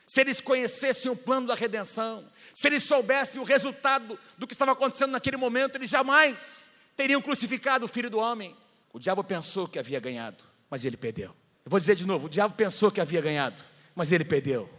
se 0.06 0.20
eles 0.20 0.40
conhecessem 0.40 1.10
o 1.10 1.16
plano 1.16 1.48
da 1.48 1.54
redenção, 1.56 2.24
se 2.54 2.68
eles 2.68 2.84
soubessem 2.84 3.40
o 3.40 3.44
resultado 3.44 4.16
do 4.38 4.46
que 4.46 4.54
estava 4.54 4.70
acontecendo 4.70 5.10
naquele 5.10 5.36
momento, 5.36 5.74
eles 5.74 5.90
jamais 5.90 6.70
teriam 6.96 7.20
crucificado 7.20 7.84
o 7.84 7.88
filho 7.88 8.08
do 8.08 8.18
homem. 8.18 8.56
O 8.92 9.00
diabo 9.00 9.24
pensou 9.24 9.66
que 9.66 9.80
havia 9.80 9.98
ganhado, 9.98 10.44
mas 10.70 10.84
ele 10.84 10.96
perdeu. 10.96 11.34
Eu 11.64 11.70
vou 11.70 11.80
dizer 11.80 11.96
de 11.96 12.06
novo: 12.06 12.26
o 12.26 12.30
diabo 12.30 12.54
pensou 12.54 12.90
que 12.92 13.00
havia 13.00 13.20
ganhado, 13.20 13.62
mas 13.96 14.12
ele 14.12 14.24
perdeu. 14.24 14.70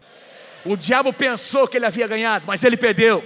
O 0.64 0.78
diabo 0.78 1.12
pensou 1.12 1.68
que 1.68 1.78
ele 1.78 1.86
havia 1.86 2.08
ganhado, 2.08 2.48
mas 2.48 2.64
ele 2.64 2.78
perdeu. 2.78 3.24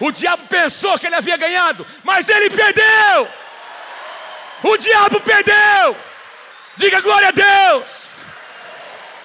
O 0.00 0.12
diabo 0.12 0.46
pensou 0.46 0.98
que 0.98 1.06
ele 1.06 1.16
havia 1.16 1.36
ganhado, 1.36 1.86
mas 2.04 2.28
ele 2.28 2.50
perdeu. 2.50 3.28
O 4.62 4.76
diabo 4.76 5.20
perdeu. 5.20 5.96
Diga 6.76 7.00
glória 7.00 7.28
a 7.28 7.32
Deus. 7.32 8.26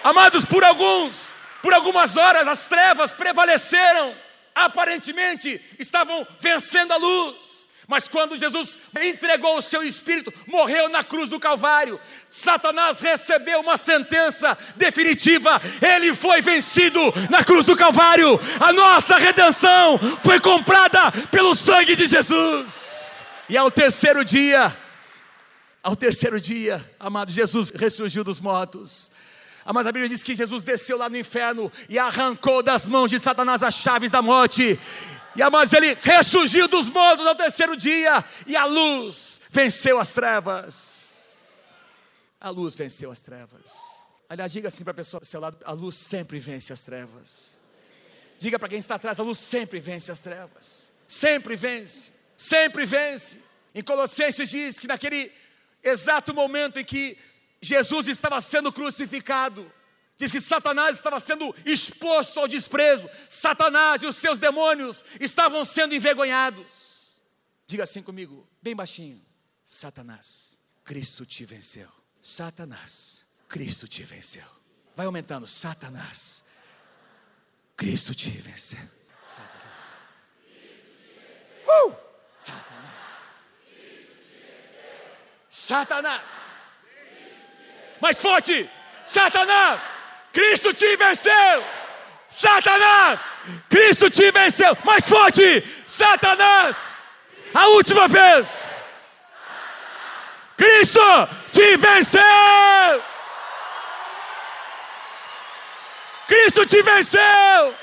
Amados, 0.04 0.44
por 0.44 0.64
alguns, 0.64 1.33
por 1.64 1.74
algumas 1.74 2.18
horas 2.18 2.48
as 2.48 2.66
trevas 2.66 3.14
prevaleceram. 3.14 4.14
Aparentemente 4.54 5.60
estavam 5.80 6.28
vencendo 6.40 6.92
a 6.92 6.98
luz. 6.98 7.64
Mas 7.88 8.08
quando 8.08 8.38
Jesus 8.38 8.78
entregou 9.02 9.58
o 9.58 9.62
seu 9.62 9.82
espírito, 9.84 10.34
morreu 10.46 10.88
na 10.90 11.04
cruz 11.04 11.28
do 11.30 11.40
Calvário, 11.40 12.00
Satanás 12.30 13.02
recebeu 13.02 13.60
uma 13.60 13.76
sentença 13.76 14.58
definitiva, 14.76 15.62
ele 15.82 16.16
foi 16.16 16.42
vencido 16.42 17.02
na 17.30 17.44
cruz 17.44 17.66
do 17.66 17.76
Calvário, 17.76 18.40
a 18.60 18.72
nossa 18.72 19.18
redenção 19.18 20.00
foi 20.24 20.40
comprada 20.40 21.12
pelo 21.30 21.54
sangue 21.54 21.96
de 21.96 22.08
Jesus. 22.08 23.24
E 23.50 23.58
ao 23.58 23.70
terceiro 23.70 24.24
dia, 24.24 24.76
ao 25.84 25.96
terceiro 25.96 26.40
dia, 26.40 26.90
amado, 26.98 27.32
Jesus 27.32 27.70
ressurgiu 27.70 28.24
dos 28.24 28.40
mortos. 28.40 29.12
Mas 29.72 29.88
a 29.88 29.92
Bíblia 29.92 30.10
diz 30.10 30.24
que 30.24 30.36
Jesus 30.36 30.64
desceu 30.64 30.98
lá 30.98 31.10
no 31.10 31.18
inferno 31.18 31.72
e 31.88 31.98
arrancou 31.98 32.62
das 32.62 32.88
mãos 32.88 33.10
de 33.10 33.20
Satanás 33.20 33.64
as 33.64 33.76
chaves 33.76 34.12
da 34.12 34.22
morte. 34.22 34.80
E 35.36 35.42
amados, 35.42 35.74
ele 35.74 35.98
ressurgiu 36.02 36.68
dos 36.68 36.90
mortos 36.90 37.26
ao 37.26 37.36
terceiro 37.36 37.76
dia, 37.76 38.24
e 38.46 38.56
a 38.56 38.66
luz 38.66 39.42
venceu 39.50 40.00
as 40.00 40.12
trevas. 40.12 41.22
A 42.40 42.50
luz 42.50 42.76
venceu 42.76 43.10
as 43.10 43.22
trevas. 43.22 43.72
Aliás, 44.30 44.52
diga 44.52 44.68
assim 44.68 44.84
para 44.84 44.92
a 44.92 44.96
pessoa 44.96 45.20
do 45.20 45.26
seu 45.26 45.40
lado: 45.40 45.58
a 45.64 45.72
luz 45.72 45.96
sempre 45.96 46.40
vence 46.40 46.74
as 46.74 46.84
trevas. 46.84 47.60
Diga 48.38 48.60
para 48.60 48.70
quem 48.70 48.80
está 48.80 48.96
atrás: 48.96 49.20
a 49.20 49.24
luz 49.24 49.40
sempre 49.40 49.80
vence 49.80 50.12
as 50.12 50.20
trevas. 50.20 50.92
Sempre 51.08 51.56
vence, 51.56 52.12
sempre 52.36 52.86
vence. 52.86 53.40
Em 53.74 53.82
Colossenses 53.82 54.50
diz 54.50 54.80
que 54.80 54.88
naquele 54.88 55.32
exato 55.84 56.34
momento 56.34 56.80
em 56.80 56.86
que 56.86 57.18
Jesus 57.64 58.08
estava 58.08 58.40
sendo 58.42 58.72
crucificado, 58.72 59.72
Diz 60.18 60.32
que 60.32 60.40
Satanás 60.40 60.96
estava 60.96 61.20
sendo 61.20 61.54
exposto 61.66 62.40
ao 62.40 62.48
desprezo, 62.48 63.10
Satanás 63.28 64.02
e 64.04 64.06
os 64.06 64.16
seus 64.16 64.38
demônios 64.38 65.04
estavam 65.20 65.66
sendo 65.66 65.96
envergonhados. 65.96 67.20
Diga 67.66 67.84
assim 67.84 68.04
comigo, 68.04 68.48
bem 68.62 68.76
baixinho: 68.76 69.22
Satanás, 69.66 70.62
Cristo 70.84 71.26
te 71.26 71.46
venceu. 71.46 71.90
Satanás, 72.22 73.26
Cristo 73.50 73.88
te 73.88 74.04
venceu. 74.04 74.46
Vai 74.96 75.08
aumentando, 75.08 75.48
Satanás, 75.48 76.44
Cristo 77.76 78.14
te 78.14 78.30
venceu. 78.30 78.88
Satanás, 79.26 79.52
uh! 81.68 81.96
Satanás, 82.40 83.10
Satanás, 85.50 86.53
mais 88.04 88.20
forte, 88.20 88.70
Satanás. 89.06 89.82
Cristo 90.34 90.74
te 90.74 90.98
venceu. 90.98 91.64
Satanás, 92.28 93.34
Cristo 93.70 94.10
te 94.10 94.30
venceu. 94.30 94.78
Mais 94.84 95.08
forte, 95.08 95.64
Satanás. 95.86 96.94
A 97.54 97.68
última 97.68 98.10
vez. 98.10 98.74
Cristo 100.58 101.30
te 101.50 101.78
venceu. 101.78 103.04
Cristo 106.28 106.66
te 106.66 106.82
venceu. 106.82 107.76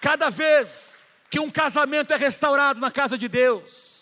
Cada 0.00 0.30
vez 0.30 1.04
que 1.28 1.40
um 1.40 1.50
casamento 1.50 2.14
é 2.14 2.16
restaurado 2.16 2.80
na 2.80 2.90
casa 2.90 3.18
de 3.18 3.28
Deus, 3.28 3.97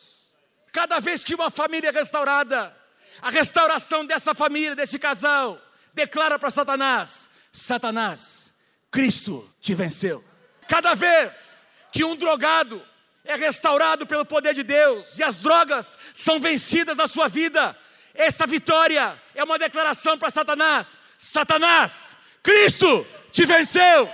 cada 0.77 1.01
vez 1.01 1.25
que 1.25 1.35
uma 1.35 1.51
família 1.51 1.89
é 1.89 1.91
restaurada, 1.91 2.77
a 3.23 3.31
restauração 3.31 4.05
dessa 4.05 4.35
família, 4.35 4.77
desse 4.77 4.99
casal, 4.99 5.59
declara 5.95 6.39
para 6.39 6.51
Satanás: 6.51 7.31
Satanás, 7.51 8.53
Cristo 8.91 9.51
te 9.59 9.73
venceu. 9.73 10.23
Cada 10.69 10.95
vez 10.95 11.67
que 11.91 12.05
um 12.05 12.15
drogado 12.15 12.87
é 13.25 13.37
restaurado 13.37 14.07
pelo 14.07 14.27
poder 14.27 14.53
de 14.53 14.63
Deus 14.63 15.19
e 15.19 15.23
as 15.23 15.39
drogas 15.39 15.99
são 16.13 16.39
vencidas 16.39 16.95
na 16.95 17.09
sua 17.09 17.27
vida, 17.27 17.75
esta 18.13 18.47
vitória 18.47 19.19
é 19.35 19.43
uma 19.43 19.59
declaração 19.59 20.19
para 20.19 20.29
Satanás: 20.29 21.01
Satanás, 21.17 22.19
Cristo 22.43 23.07
te 23.33 23.47
venceu. 23.47 24.13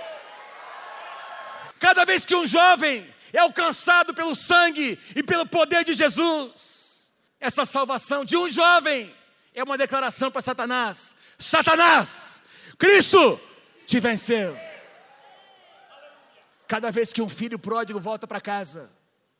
Cada 1.77 2.05
vez 2.05 2.25
que 2.25 2.33
um 2.33 2.47
jovem 2.47 3.13
é 3.33 3.39
alcançado 3.39 4.13
pelo 4.13 4.35
sangue 4.35 4.99
e 5.15 5.23
pelo 5.23 5.45
poder 5.45 5.83
de 5.83 5.95
Jesus, 5.95 7.11
essa 7.39 7.65
salvação 7.65 8.23
de 8.23 8.37
um 8.37 8.47
jovem 8.47 9.13
é 9.55 9.63
uma 9.63 9.77
declaração 9.77 10.29
para 10.29 10.41
Satanás: 10.41 11.15
Satanás, 11.39 12.41
Cristo 12.77 13.39
te 13.87 13.99
venceu. 13.99 14.57
Cada 16.67 16.91
vez 16.91 17.11
que 17.11 17.21
um 17.21 17.29
filho 17.29 17.59
pródigo 17.59 17.99
volta 17.99 18.27
para 18.27 18.39
casa, 18.39 18.91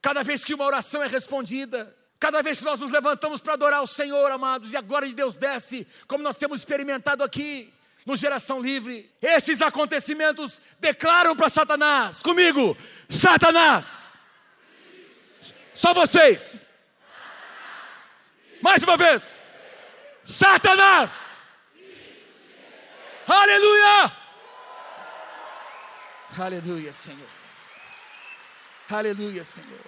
cada 0.02 0.24
vez 0.24 0.44
que 0.44 0.54
uma 0.54 0.66
oração 0.66 1.02
é 1.02 1.08
respondida, 1.08 1.96
cada 2.20 2.42
vez 2.42 2.60
que 2.60 2.66
nós 2.66 2.80
nos 2.80 2.92
levantamos 2.92 3.40
para 3.40 3.54
adorar 3.54 3.82
o 3.82 3.88
Senhor, 3.88 4.32
amados, 4.32 4.74
e 4.74 4.78
a 4.78 4.82
glória 4.82 5.08
de 5.08 5.16
Deus 5.16 5.36
desce, 5.36 5.88
como 6.08 6.24
nós 6.24 6.36
temos 6.36 6.60
experimentado 6.60 7.24
aqui 7.24 7.74
no 8.06 8.16
Geração 8.16 8.62
Livre, 8.62 9.10
esses 9.22 9.62
acontecimentos 9.62 10.62
declaram 10.80 11.36
para 11.36 11.50
Satanás, 11.50 12.22
comigo, 12.22 12.78
Satanás, 13.10 14.14
só 15.74 15.94
vocês, 15.94 16.66
mais 18.62 18.84
uma 18.84 18.96
vez. 18.96 19.40
Satanás. 20.24 21.44
Aleluia. 23.28 24.18
Aleluia, 26.38 26.94
Senhor. 26.94 27.30
Aleluia, 28.90 29.44
Senhor. 29.44 29.80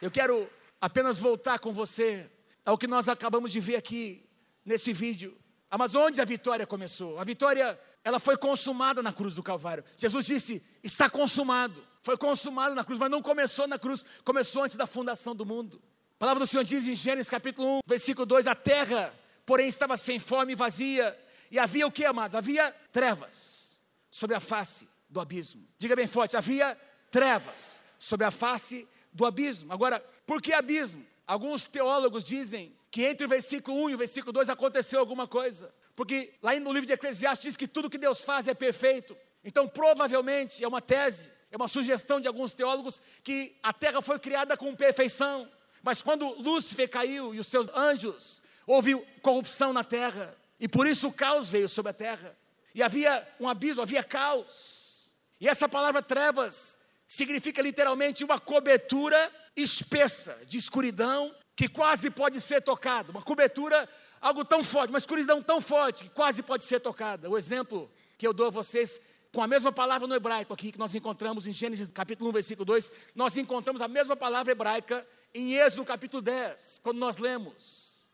Eu 0.00 0.10
quero 0.10 0.50
apenas 0.80 1.18
voltar 1.18 1.58
com 1.58 1.72
você 1.72 2.30
ao 2.64 2.78
que 2.78 2.86
nós 2.86 3.08
acabamos 3.08 3.50
de 3.50 3.60
ver 3.60 3.76
aqui 3.76 4.24
nesse 4.64 4.92
vídeo. 4.92 5.36
Ah, 5.70 5.76
mas 5.76 5.94
onde 5.94 6.20
a 6.20 6.24
vitória 6.24 6.66
começou? 6.66 7.18
A 7.18 7.24
vitória, 7.24 7.78
ela 8.02 8.18
foi 8.18 8.36
consumada 8.36 9.02
na 9.02 9.12
cruz 9.12 9.34
do 9.34 9.42
Calvário. 9.42 9.84
Jesus 9.98 10.26
disse: 10.26 10.62
está 10.82 11.10
consumado. 11.10 11.86
Foi 12.00 12.16
consumado 12.16 12.74
na 12.74 12.84
cruz, 12.84 12.98
mas 12.98 13.10
não 13.10 13.20
começou 13.20 13.66
na 13.66 13.78
cruz, 13.78 14.06
começou 14.24 14.62
antes 14.62 14.76
da 14.76 14.86
fundação 14.86 15.34
do 15.34 15.44
mundo. 15.44 15.82
A 16.14 16.18
palavra 16.18 16.44
do 16.44 16.46
Senhor 16.46 16.64
diz 16.64 16.86
em 16.86 16.94
Gênesis 16.94 17.28
capítulo 17.28 17.78
1, 17.78 17.80
versículo 17.86 18.24
2: 18.24 18.46
A 18.46 18.54
terra, 18.54 19.14
porém, 19.44 19.68
estava 19.68 19.96
sem 19.96 20.18
forma 20.18 20.52
e 20.52 20.54
vazia, 20.54 21.16
e 21.50 21.58
havia 21.58 21.86
o 21.86 21.92
que, 21.92 22.04
amados? 22.04 22.34
Havia 22.34 22.74
trevas 22.92 23.82
sobre 24.10 24.34
a 24.34 24.40
face 24.40 24.88
do 25.08 25.20
abismo. 25.20 25.66
Diga 25.76 25.94
bem 25.94 26.06
forte: 26.06 26.36
havia 26.36 26.78
trevas 27.10 27.82
sobre 27.98 28.24
a 28.26 28.30
face 28.30 28.88
do 29.12 29.26
abismo. 29.26 29.72
Agora, 29.72 30.00
por 30.26 30.40
que 30.40 30.52
abismo? 30.52 31.04
Alguns 31.26 31.66
teólogos 31.66 32.24
dizem 32.24 32.74
que 32.90 33.04
entre 33.04 33.26
o 33.26 33.28
versículo 33.28 33.84
1 33.84 33.90
e 33.90 33.94
o 33.94 33.98
versículo 33.98 34.32
2 34.32 34.48
aconteceu 34.48 35.00
alguma 35.00 35.26
coisa. 35.26 35.74
Porque 35.94 36.34
lá 36.42 36.54
no 36.58 36.72
livro 36.72 36.86
de 36.86 36.92
Eclesiastes 36.92 37.44
diz 37.44 37.56
que 37.56 37.68
tudo 37.68 37.90
que 37.90 37.98
Deus 37.98 38.24
faz 38.24 38.48
é 38.48 38.54
perfeito. 38.54 39.16
Então, 39.44 39.68
provavelmente, 39.68 40.62
é 40.62 40.68
uma 40.68 40.80
tese, 40.80 41.30
é 41.50 41.56
uma 41.56 41.68
sugestão 41.68 42.20
de 42.20 42.28
alguns 42.28 42.54
teólogos 42.54 43.00
que 43.22 43.56
a 43.62 43.72
terra 43.72 44.00
foi 44.00 44.18
criada 44.18 44.56
com 44.56 44.74
perfeição. 44.74 45.50
Mas 45.82 46.02
quando 46.02 46.28
Lúcifer 46.40 46.88
caiu 46.88 47.34
e 47.34 47.40
os 47.40 47.46
seus 47.46 47.68
anjos, 47.70 48.42
houve 48.66 48.96
corrupção 49.22 49.72
na 49.72 49.84
terra, 49.84 50.36
e 50.60 50.68
por 50.68 50.86
isso 50.86 51.08
o 51.08 51.12
caos 51.12 51.50
veio 51.50 51.68
sobre 51.68 51.90
a 51.90 51.94
terra. 51.94 52.36
E 52.74 52.82
havia 52.82 53.26
um 53.40 53.48
abismo, 53.48 53.82
havia 53.82 54.02
caos. 54.02 55.12
E 55.40 55.48
essa 55.48 55.68
palavra 55.68 56.02
trevas 56.02 56.78
significa 57.06 57.62
literalmente 57.62 58.24
uma 58.24 58.38
cobertura 58.38 59.32
espessa 59.56 60.38
de 60.46 60.58
escuridão 60.58 61.34
que 61.58 61.68
quase 61.68 62.08
pode 62.08 62.40
ser 62.40 62.62
tocada. 62.62 63.10
Uma 63.10 63.20
cobertura, 63.20 63.88
algo 64.20 64.44
tão 64.44 64.62
forte, 64.62 64.90
uma 64.90 64.98
escuridão 64.98 65.42
tão 65.42 65.60
forte 65.60 66.04
que 66.04 66.10
quase 66.10 66.40
pode 66.40 66.62
ser 66.62 66.78
tocada. 66.78 67.28
O 67.28 67.36
exemplo 67.36 67.90
que 68.16 68.24
eu 68.24 68.32
dou 68.32 68.46
a 68.46 68.50
vocês 68.50 69.00
com 69.32 69.42
a 69.42 69.46
mesma 69.48 69.72
palavra 69.72 70.06
no 70.06 70.14
hebraico 70.14 70.54
aqui 70.54 70.70
que 70.70 70.78
nós 70.78 70.94
encontramos 70.94 71.48
em 71.48 71.52
Gênesis 71.52 71.88
capítulo 71.88 72.30
1, 72.30 72.32
versículo 72.34 72.64
2, 72.64 72.92
nós 73.12 73.36
encontramos 73.36 73.82
a 73.82 73.88
mesma 73.88 74.14
palavra 74.14 74.52
hebraica 74.52 75.04
em 75.34 75.56
Êxodo 75.56 75.84
capítulo 75.84 76.22
10, 76.22 76.78
quando 76.80 76.98
nós 76.98 77.18
lemos 77.18 78.08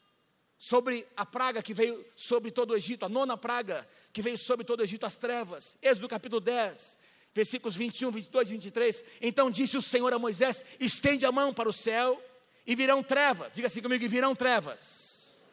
sobre 0.57 1.07
a 1.15 1.27
praga 1.27 1.63
que 1.63 1.75
veio 1.75 2.03
sobre 2.17 2.51
todo 2.51 2.71
o 2.71 2.77
Egito, 2.77 3.05
a 3.05 3.11
nona 3.11 3.37
praga 3.37 3.87
que 4.11 4.23
veio 4.23 4.39
sobre 4.39 4.65
todo 4.65 4.81
o 4.81 4.85
Egito, 4.85 5.05
as 5.05 5.19
trevas. 5.19 5.77
Êxodo 5.83 6.09
capítulo 6.09 6.41
10, 6.41 6.97
versículos 7.35 7.77
21, 7.77 8.11
22 8.11 8.49
e 8.49 8.53
23. 8.55 9.05
Então 9.21 9.51
disse 9.51 9.77
o 9.77 9.83
Senhor 9.83 10.15
a 10.15 10.19
Moisés: 10.19 10.65
estende 10.81 11.27
a 11.27 11.31
mão 11.31 11.53
para 11.53 11.69
o 11.69 11.75
céu 11.75 12.19
e 12.67 12.75
virão 12.75 13.03
trevas. 13.03 13.55
Diga 13.55 13.67
assim 13.67 13.83
comigo: 13.83 14.05
e 14.05 14.09
virão 14.09 14.35
trevas. 14.35 15.47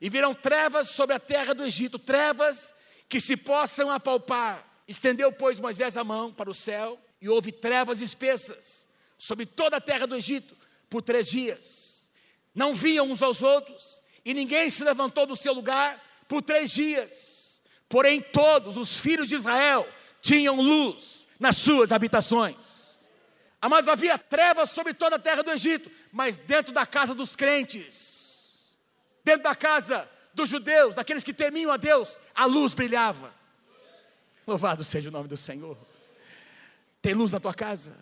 E 0.00 0.08
virão 0.10 0.34
trevas 0.34 0.88
sobre 0.88 1.14
a 1.14 1.20
terra 1.20 1.54
do 1.54 1.64
Egito, 1.64 1.98
trevas 1.98 2.74
que 3.08 3.20
se 3.20 3.36
possam 3.36 3.90
apalpar 3.90 4.74
Estendeu, 4.86 5.32
pois, 5.32 5.58
Moisés 5.58 5.96
a 5.96 6.04
mão 6.04 6.32
para 6.32 6.50
o 6.50 6.54
céu, 6.54 6.98
e 7.20 7.28
houve 7.28 7.50
trevas 7.50 8.00
espessas 8.00 8.86
sobre 9.16 9.46
toda 9.46 9.78
a 9.78 9.80
terra 9.80 10.06
do 10.06 10.14
Egito 10.14 10.54
por 10.90 11.00
três 11.00 11.28
dias. 11.28 12.12
Não 12.54 12.74
viam 12.74 13.10
uns 13.10 13.22
aos 13.22 13.42
outros, 13.42 14.02
e 14.24 14.34
ninguém 14.34 14.68
se 14.68 14.84
levantou 14.84 15.26
do 15.26 15.36
seu 15.36 15.54
lugar 15.54 16.02
por 16.28 16.42
três 16.42 16.70
dias. 16.70 17.62
Porém, 17.88 18.20
todos 18.20 18.76
os 18.76 18.98
filhos 18.98 19.28
de 19.28 19.36
Israel 19.36 19.88
tinham 20.20 20.60
luz 20.60 21.26
nas 21.40 21.56
suas 21.56 21.92
habitações. 21.92 22.83
Mas 23.68 23.88
havia 23.88 24.18
trevas 24.18 24.70
sobre 24.70 24.92
toda 24.94 25.16
a 25.16 25.18
terra 25.18 25.42
do 25.42 25.50
Egito, 25.50 25.90
mas 26.12 26.38
dentro 26.38 26.72
da 26.72 26.84
casa 26.84 27.14
dos 27.14 27.34
crentes, 27.34 28.76
dentro 29.24 29.42
da 29.42 29.54
casa 29.54 30.08
dos 30.34 30.48
judeus, 30.48 30.94
daqueles 30.94 31.24
que 31.24 31.32
temiam 31.32 31.70
a 31.70 31.76
Deus, 31.76 32.20
a 32.34 32.44
luz 32.44 32.74
brilhava. 32.74 33.32
Louvado 34.46 34.84
seja 34.84 35.08
o 35.08 35.12
nome 35.12 35.28
do 35.28 35.36
Senhor. 35.36 35.76
Tem 37.00 37.14
luz 37.14 37.32
na 37.32 37.40
tua 37.40 37.54
casa? 37.54 37.96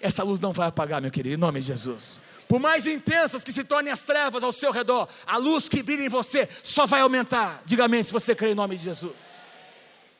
Essa 0.00 0.22
luz 0.22 0.38
não 0.38 0.52
vai 0.52 0.68
apagar, 0.68 1.02
meu 1.02 1.10
querido, 1.10 1.34
em 1.34 1.38
nome 1.38 1.60
de 1.60 1.66
Jesus. 1.66 2.22
Por 2.46 2.60
mais 2.60 2.86
intensas 2.86 3.42
que 3.42 3.52
se 3.52 3.64
tornem 3.64 3.92
as 3.92 4.02
trevas 4.02 4.42
ao 4.42 4.52
seu 4.52 4.70
redor, 4.70 5.08
a 5.26 5.36
luz 5.36 5.68
que 5.68 5.82
brilha 5.82 6.04
em 6.04 6.08
você 6.08 6.48
só 6.62 6.86
vai 6.86 7.00
aumentar. 7.00 7.62
Diga 7.66 7.84
amém 7.84 8.02
se 8.02 8.12
você 8.12 8.34
crê 8.34 8.52
em 8.52 8.54
nome 8.54 8.76
de 8.76 8.84
Jesus. 8.84 9.14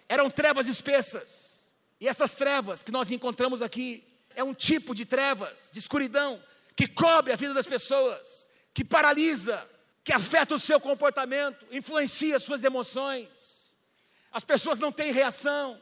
Eram 0.09 0.29
trevas 0.29 0.67
espessas. 0.69 1.73
E 2.01 2.09
essas 2.09 2.33
trevas 2.33 2.83
que 2.83 2.93
nós 2.93 3.11
encontramos 3.11 3.63
aqui 3.63 4.05
é 4.35 4.45
um 4.45 4.55
tipo 4.55 4.95
de 4.95 5.05
trevas, 5.05 5.71
de 5.73 5.79
escuridão, 5.79 6.43
que 6.77 6.87
cobre 6.87 7.33
a 7.33 7.37
vida 7.37 7.53
das 7.53 7.67
pessoas, 7.67 8.49
que 8.73 8.85
paralisa, 8.85 9.69
que 10.05 10.13
afeta 10.13 10.55
o 10.55 10.59
seu 10.59 10.81
comportamento, 10.81 11.67
influencia 11.71 12.37
as 12.37 12.43
suas 12.43 12.65
emoções. 12.65 13.77
As 14.31 14.45
pessoas 14.45 14.79
não 14.79 14.93
têm 14.93 15.13
reação. 15.13 15.81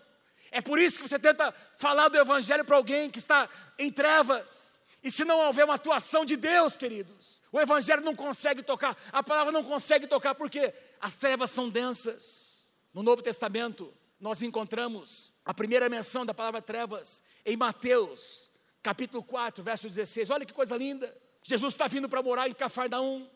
É 0.51 0.61
por 0.61 0.79
isso 0.79 0.97
que 0.97 1.09
você 1.09 1.19
tenta 1.19 1.55
falar 1.77 2.09
do 2.09 2.19
Evangelho 2.19 2.65
para 2.65 2.77
alguém 2.77 3.11
que 3.11 3.19
está 3.19 3.49
em 3.79 3.91
trevas. 3.91 4.81
E 5.03 5.11
se 5.11 5.25
não 5.25 5.39
houver 5.39 5.65
uma 5.65 5.75
atuação 5.75 6.25
de 6.25 6.37
Deus, 6.37 6.77
queridos, 6.77 7.43
o 7.53 7.61
Evangelho 7.61 8.03
não 8.03 8.15
consegue 8.15 8.63
tocar, 8.63 8.97
a 9.13 9.23
palavra 9.23 9.53
não 9.53 9.63
consegue 9.63 10.07
tocar, 10.07 10.35
porque 10.35 10.75
as 11.01 11.15
trevas 11.17 11.51
são 11.51 11.69
densas. 11.69 12.75
No 12.93 13.03
Novo 13.03 13.23
Testamento, 13.23 13.93
nós 14.19 14.43
encontramos 14.43 15.35
a 15.45 15.53
primeira 15.53 15.89
menção 15.89 16.25
da 16.25 16.33
palavra 16.33 16.63
trevas 16.63 17.23
em 17.45 17.57
Mateus, 17.57 18.51
capítulo 18.83 19.23
4, 19.23 19.63
verso 19.63 19.89
16. 19.89 20.31
Olha 20.31 20.47
que 20.47 20.53
coisa 20.53 20.77
linda. 20.77 21.17
Jesus 21.43 21.75
está 21.75 21.87
vindo 21.87 22.09
para 22.09 22.23
morar 22.23 22.49
em 22.49 22.53
Cafarnaum, 22.53 23.29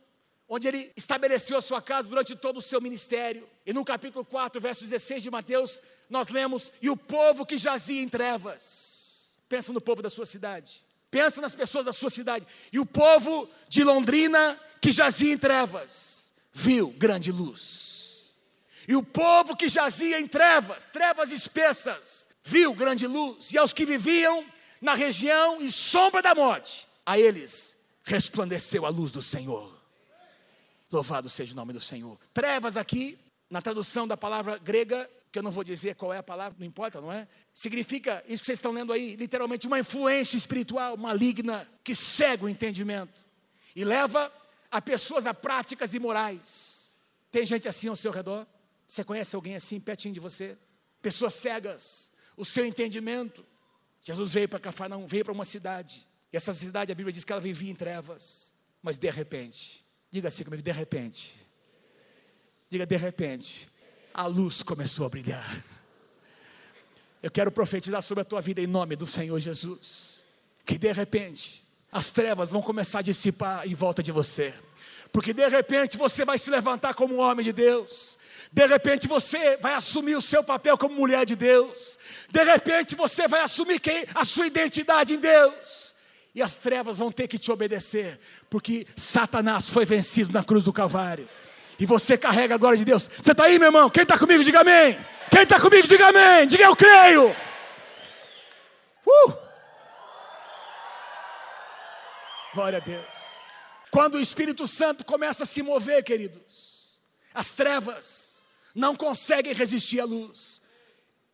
onde 0.49 0.67
ele 0.67 0.93
estabeleceu 0.97 1.57
a 1.57 1.63
sua 1.63 1.83
casa 1.83 2.09
durante 2.09 2.35
todo 2.35 2.57
o 2.57 2.63
seu 2.63 2.81
ministério. 2.81 3.49
E 3.65 3.73
no 3.73 3.85
capítulo 3.85 4.25
4, 4.25 4.61
verso 4.61 4.85
16 4.85 5.23
de 5.23 5.31
Mateus, 5.31 5.83
nós 6.09 6.29
lemos: 6.29 6.73
E 6.81 6.89
o 6.89 6.97
povo 6.97 7.45
que 7.45 7.57
jazia 7.57 8.03
em 8.03 8.09
trevas. 8.09 9.39
Pensa 9.49 9.73
no 9.73 9.81
povo 9.81 10.01
da 10.01 10.09
sua 10.09 10.27
cidade. 10.27 10.85
Pensa 11.11 11.41
nas 11.41 11.55
pessoas 11.55 11.85
da 11.85 11.93
sua 11.93 12.09
cidade. 12.09 12.47
E 12.73 12.79
o 12.79 12.87
povo 12.87 13.49
de 13.69 13.83
Londrina 13.83 14.59
que 14.81 14.93
jazia 14.93 15.33
em 15.33 15.39
trevas, 15.39 16.33
viu 16.53 16.91
grande 16.91 17.31
luz. 17.31 17.90
E 18.89 18.97
o 18.97 19.03
povo 19.03 19.57
que 19.57 19.69
jazia 19.69 20.21
em 20.21 20.27
trevas, 20.27 20.87
trevas 20.87 21.31
espessas, 21.31 22.29
viu 22.43 22.75
grande 22.75 23.07
luz, 23.07 23.53
e 23.53 23.59
aos 23.59 23.73
que 23.73 23.85
viviam 23.85 24.45
na 24.81 24.95
região 24.95 25.61
e 25.61 25.71
sombra 25.71 26.23
da 26.23 26.35
morte, 26.35 26.87
a 27.05 27.19
eles 27.19 27.77
resplandeceu 28.05 28.87
a 28.87 28.89
luz 28.89 29.13
do 29.13 29.23
Senhor. 29.23 29.79
Louvado 30.91 31.29
seja 31.29 31.53
o 31.53 31.57
nome 31.57 31.73
do 31.73 31.81
Senhor. 31.81 32.19
Trevas 32.33 32.77
aqui, 32.77 33.19
na 33.49 33.63
tradução 33.63 34.09
da 34.09 34.17
palavra 34.17 34.59
grega, 34.59 35.09
que 35.31 35.39
eu 35.39 35.43
não 35.43 35.51
vou 35.51 35.63
dizer 35.63 35.95
qual 35.95 36.13
é 36.13 36.19
a 36.19 36.23
palavra, 36.23 36.57
não 36.59 36.67
importa, 36.67 37.01
não 37.01 37.13
é? 37.13 37.29
Significa 37.55 38.25
isso 38.27 38.43
que 38.43 38.47
vocês 38.47 38.59
estão 38.59 38.73
lendo 38.73 38.93
aí, 38.93 39.15
literalmente 39.15 39.67
uma 39.67 39.79
influência 39.79 40.37
espiritual 40.37 40.97
maligna 40.97 41.69
que 41.85 41.95
cega 41.95 42.45
o 42.45 42.49
entendimento 42.49 43.21
e 43.77 43.85
leva 43.85 44.33
a 44.71 44.83
pessoas 44.83 45.27
a 45.27 45.35
práticas 45.35 45.95
imorais. 45.95 46.93
Tem 47.31 47.47
gente 47.47 47.69
assim 47.69 47.89
ao 47.89 47.95
seu 47.95 48.11
redor? 48.11 48.47
Você 48.91 49.05
conhece 49.05 49.37
alguém 49.37 49.55
assim, 49.55 49.79
pertinho 49.79 50.13
de 50.13 50.19
você? 50.19 50.59
Pessoas 51.01 51.35
cegas, 51.35 52.11
o 52.37 52.45
seu 52.45 52.67
entendimento. 52.67 53.47
Jesus 54.03 54.33
veio 54.33 54.49
para 54.49 54.59
Cafarnaum, 54.59 55.07
veio 55.07 55.25
para 55.25 55.33
uma 55.33 55.45
cidade. 55.45 56.05
E 56.33 56.37
essa 56.37 56.53
cidade, 56.53 56.91
a 56.91 56.95
Bíblia 56.97 57.13
diz 57.13 57.23
que 57.23 57.31
ela 57.31 57.41
vivia 57.41 57.71
em 57.71 57.75
trevas. 57.77 58.53
Mas 58.83 58.99
de 58.99 59.09
repente, 59.09 59.85
diga 60.11 60.27
assim 60.27 60.43
comigo, 60.43 60.61
de 60.61 60.73
repente. 60.73 61.39
Diga 62.69 62.85
de 62.85 62.97
repente, 62.97 63.69
a 64.13 64.27
luz 64.27 64.61
começou 64.61 65.07
a 65.07 65.09
brilhar. 65.09 65.65
Eu 67.23 67.31
quero 67.31 67.53
profetizar 67.53 68.03
sobre 68.03 68.23
a 68.23 68.25
tua 68.25 68.41
vida 68.41 68.61
em 68.61 68.67
nome 68.67 68.97
do 68.97 69.07
Senhor 69.07 69.39
Jesus. 69.39 70.25
Que 70.67 70.77
de 70.77 70.91
repente, 70.91 71.63
as 71.93 72.11
trevas 72.11 72.51
vão 72.51 72.61
começar 72.61 72.99
a 72.99 73.03
dissipar 73.03 73.69
em 73.69 73.75
volta 73.75 74.03
de 74.03 74.11
você. 74.11 74.53
Porque 75.13 75.33
de 75.33 75.47
repente 75.49 75.97
você 75.97 76.25
vai 76.25 76.39
se 76.39 76.51
levantar 76.51 76.95
como 76.95 77.17
um 77.17 77.21
homem 77.21 77.45
de 77.45 77.53
Deus. 77.53 78.19
De 78.53 78.67
repente 78.67 79.07
você 79.07 79.57
vai 79.57 79.75
assumir 79.75 80.17
o 80.17 80.23
seu 80.23 80.43
papel 80.43 80.77
como 80.77 80.95
mulher 80.95 81.25
de 81.25 81.37
Deus. 81.37 81.99
De 82.29 82.43
repente 82.43 82.95
você 82.95 83.29
vai 83.29 83.41
assumir 83.41 83.81
quem? 83.81 84.07
A 84.15 84.25
sua 84.25 84.47
identidade 84.47 85.15
em 85.15 85.19
Deus. 85.19 85.95
E 86.35 86.43
as 86.43 86.55
trevas 86.55 86.97
vão 86.97 87.11
ter 87.11 87.27
que 87.27 87.39
te 87.39 87.51
obedecer, 87.51 88.21
porque 88.49 88.87
Satanás 88.97 89.69
foi 89.69 89.85
vencido 89.85 90.33
na 90.33 90.45
cruz 90.45 90.63
do 90.63 90.73
Calvário. 90.73 91.29
E 91.79 91.87
você 91.87 92.17
carrega 92.17 92.55
a 92.55 92.59
glória 92.59 92.79
de 92.79 92.85
Deus. 92.85 93.11
Você 93.21 93.33
está 93.33 93.45
aí, 93.45 93.59
meu 93.59 93.69
irmão? 93.69 93.91
Quem 93.91 94.03
está 94.03 94.17
comigo, 94.17 94.45
diga 94.45 94.61
amém. 94.61 94.99
Quem 95.31 95.43
está 95.43 95.59
comigo, 95.59 95.89
diga 95.89 96.09
amém. 96.09 96.47
Diga 96.47 96.65
eu 96.65 96.77
creio. 96.77 97.35
Uh! 99.07 99.35
Glória 102.55 102.79
a 102.79 102.81
Deus. 102.81 103.40
Quando 103.91 104.15
o 104.15 104.21
Espírito 104.21 104.67
Santo 104.67 105.05
começa 105.05 105.43
a 105.43 105.47
se 105.47 105.63
mover, 105.63 106.03
queridos, 106.05 107.01
as 107.35 107.53
trevas 107.53 108.37
não 108.75 108.95
conseguem 108.95 109.53
resistir 109.53 110.01
à 110.01 110.05
luz. 110.05 110.63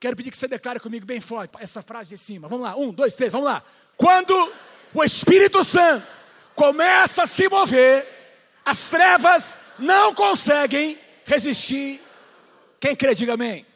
Quero 0.00 0.16
pedir 0.16 0.30
que 0.30 0.36
você 0.36 0.48
declare 0.48 0.80
comigo 0.80 1.04
bem 1.04 1.20
forte 1.20 1.54
essa 1.60 1.82
frase 1.82 2.10
de 2.10 2.18
cima. 2.18 2.48
Vamos 2.48 2.64
lá, 2.64 2.76
um, 2.76 2.90
dois, 2.92 3.14
três, 3.14 3.32
vamos 3.32 3.46
lá. 3.46 3.62
Quando 3.96 4.52
o 4.94 5.04
Espírito 5.04 5.62
Santo 5.62 6.06
começa 6.54 7.24
a 7.24 7.26
se 7.26 7.48
mover, 7.48 8.06
as 8.64 8.88
trevas 8.88 9.58
não 9.78 10.14
conseguem 10.14 10.98
resistir. 11.24 12.02
Quem 12.80 12.96
crê, 12.96 13.14
diga 13.14 13.34
amém. 13.34 13.66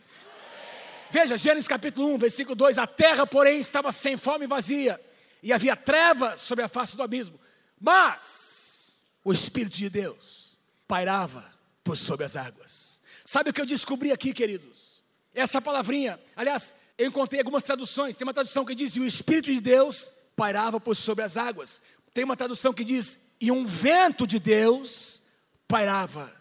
Veja, 1.11 1.37
Gênesis 1.37 1.69
capítulo 1.69 2.15
1, 2.15 2.19
versículo 2.19 2.55
2: 2.55 2.79
A 2.79 2.87
terra, 2.87 3.27
porém, 3.27 3.61
estava 3.61 3.93
sem 3.93 4.17
fome 4.17 4.45
e 4.45 4.49
vazia, 4.49 5.01
e 5.43 5.53
havia 5.53 5.77
trevas 5.77 6.41
sobre 6.41 6.65
a 6.65 6.69
face 6.69 6.97
do 6.97 7.03
abismo, 7.03 7.39
mas 7.79 8.60
o 9.25 9.33
Espírito 9.33 9.77
de 9.77 9.89
Deus 9.89 10.59
pairava 10.87 11.45
por 11.85 11.97
sobre 11.97 12.25
as 12.25 12.37
águas. 12.37 13.01
Sabe 13.25 13.51
o 13.51 13.53
que 13.53 13.61
eu 13.61 13.67
descobri 13.67 14.13
aqui, 14.13 14.33
queridos? 14.33 15.03
Essa 15.35 15.61
palavrinha, 15.61 16.19
aliás, 16.35 16.75
eu 16.99 17.07
encontrei 17.09 17.41
algumas 17.41 17.63
traduções. 17.63 18.17
Tem 18.17 18.27
uma 18.27 18.35
tradução 18.35 18.65
que 18.65 18.75
diz: 18.75 18.97
e 18.97 19.01
o 19.01 19.07
Espírito 19.07 19.53
de 19.53 19.61
Deus 19.61 20.13
pairava 20.35 20.81
por 20.81 20.97
sobre 20.97 21.25
as 21.25 21.37
águas. 21.37 21.81
Tem 22.13 22.25
uma 22.25 22.37
tradução 22.37 22.73
que 22.73 22.85
diz: 22.85 23.19
e 23.41 23.51
um 23.51 23.65
vento 23.65 24.27
de 24.27 24.39
Deus 24.39 25.23
pairava 25.67 26.33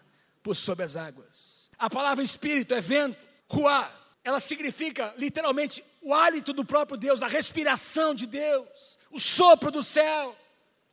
por 0.42 0.56
sobre 0.56 0.84
as 0.84 0.96
águas. 0.96 1.70
A 1.78 1.88
palavra 1.88 2.22
Espírito 2.22 2.74
é 2.74 2.80
vento, 2.80 3.16
ruá. 3.48 3.90
Ela 4.22 4.38
significa 4.38 5.14
literalmente 5.16 5.82
o 6.02 6.12
hálito 6.12 6.52
do 6.52 6.64
próprio 6.64 6.98
Deus, 6.98 7.22
a 7.22 7.26
respiração 7.26 8.14
de 8.14 8.26
Deus, 8.26 8.98
o 9.10 9.18
sopro 9.18 9.70
do 9.70 9.82
céu. 9.82 10.36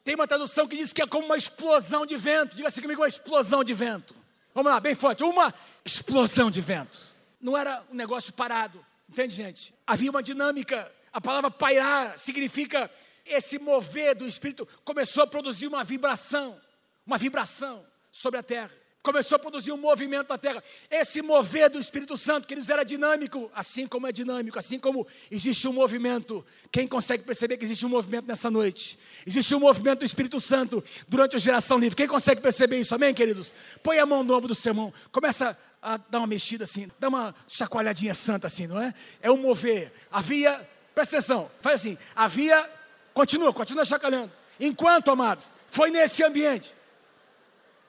Tem 0.08 0.16
uma 0.16 0.26
tradução 0.26 0.66
que 0.66 0.78
diz 0.78 0.94
que 0.94 1.02
é 1.02 1.06
como 1.06 1.26
uma 1.26 1.36
explosão 1.36 2.06
de 2.06 2.16
vento. 2.16 2.56
Diga 2.56 2.70
assim 2.70 2.82
comigo, 2.82 3.02
uma 3.02 3.10
explosão 3.10 3.62
de 3.62 3.74
vento. 3.74 4.16
Vamos 4.54 4.72
lá, 4.72 4.80
bem 4.80 4.96
forte. 4.96 5.22
Uma 5.22 5.54
explosão 5.84 6.50
de 6.50 6.62
vento. 6.62 6.98
Não 7.42 7.58
era 7.58 7.84
um 7.92 7.94
negócio 7.94 8.32
parado. 8.32 8.80
Entende, 9.10 9.36
gente? 9.36 9.74
Havia 9.86 10.10
uma 10.10 10.24
dinâmica. 10.24 10.90
A 11.12 11.20
palavra 11.20 11.52
pairar 11.52 12.18
significa 12.18 12.90
esse 13.26 13.60
mover 13.60 14.16
do 14.16 14.26
espírito 14.26 14.66
começou 14.86 15.24
a 15.24 15.28
produzir 15.28 15.68
uma 15.68 15.84
vibração, 15.84 16.58
uma 17.06 17.18
vibração 17.18 17.86
sobre 18.10 18.40
a 18.40 18.44
terra 18.44 18.72
começou 19.08 19.38
a 19.38 19.40
produzir 19.40 19.72
um 19.72 19.78
movimento 19.78 20.28
na 20.28 20.38
terra. 20.38 20.62
Esse 20.92 21.22
mover 21.22 21.70
do 21.70 21.80
Espírito 21.80 22.18
Santo, 22.18 22.46
que 22.46 22.54
eles 22.54 22.70
era 22.70 22.84
dinâmico, 22.84 23.50
assim 23.56 23.88
como 23.88 24.06
é 24.06 24.12
dinâmico, 24.12 24.60
assim 24.60 24.78
como 24.78 25.08
existe 25.32 25.66
um 25.66 25.72
movimento. 25.72 26.46
Quem 26.70 26.86
consegue 26.86 27.24
perceber 27.24 27.56
que 27.56 27.64
existe 27.64 27.86
um 27.86 27.90
movimento 27.90 28.28
nessa 28.28 28.52
noite? 28.52 29.00
Existe 29.26 29.56
um 29.56 29.62
movimento 29.62 30.00
do 30.00 30.06
Espírito 30.06 30.42
Santo 30.42 30.84
durante 31.08 31.38
a 31.38 31.40
geração 31.40 31.80
livre. 31.80 31.96
Quem 31.96 32.08
consegue 32.08 32.42
perceber 32.42 32.80
isso? 32.80 32.94
Amém, 32.94 33.14
queridos? 33.14 33.56
Põe 33.82 33.98
a 33.98 34.06
mão 34.06 34.24
no 34.24 34.36
ombro 34.36 34.50
do 34.50 34.56
seu 34.56 34.72
irmão. 34.72 34.94
Começa 35.10 35.58
a 35.82 35.96
dar 35.96 36.18
uma 36.18 36.28
mexida 36.28 36.66
assim, 36.66 36.92
dá 37.00 37.08
uma 37.08 37.34
chacoalhadinha 37.48 38.14
santa 38.14 38.48
assim, 38.48 38.68
não 38.68 38.82
é? 38.82 38.94
É 39.22 39.32
um 39.32 39.38
mover. 39.38 39.94
Havia, 40.12 40.68
presta 40.94 41.16
atenção, 41.16 41.50
faz 41.62 41.76
assim, 41.80 41.98
havia, 42.14 42.70
continua, 43.14 43.54
continua 43.54 43.86
chacoalhando. 43.86 44.34
Enquanto, 44.60 45.12
amados, 45.12 45.50
foi 45.68 45.92
nesse 45.92 46.24
ambiente 46.26 46.76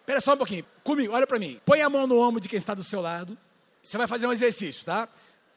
Espera 0.08 0.22
só 0.22 0.32
um 0.32 0.38
pouquinho. 0.38 0.64
Comigo, 0.82 1.12
olha 1.12 1.26
para 1.26 1.38
mim. 1.38 1.60
Põe 1.66 1.82
a 1.82 1.90
mão 1.90 2.06
no 2.06 2.18
ombro 2.18 2.40
de 2.40 2.48
quem 2.48 2.56
está 2.56 2.72
do 2.72 2.82
seu 2.82 2.98
lado. 2.98 3.36
Você 3.82 3.98
vai 3.98 4.06
fazer 4.06 4.26
um 4.26 4.32
exercício, 4.32 4.82
tá? 4.82 5.06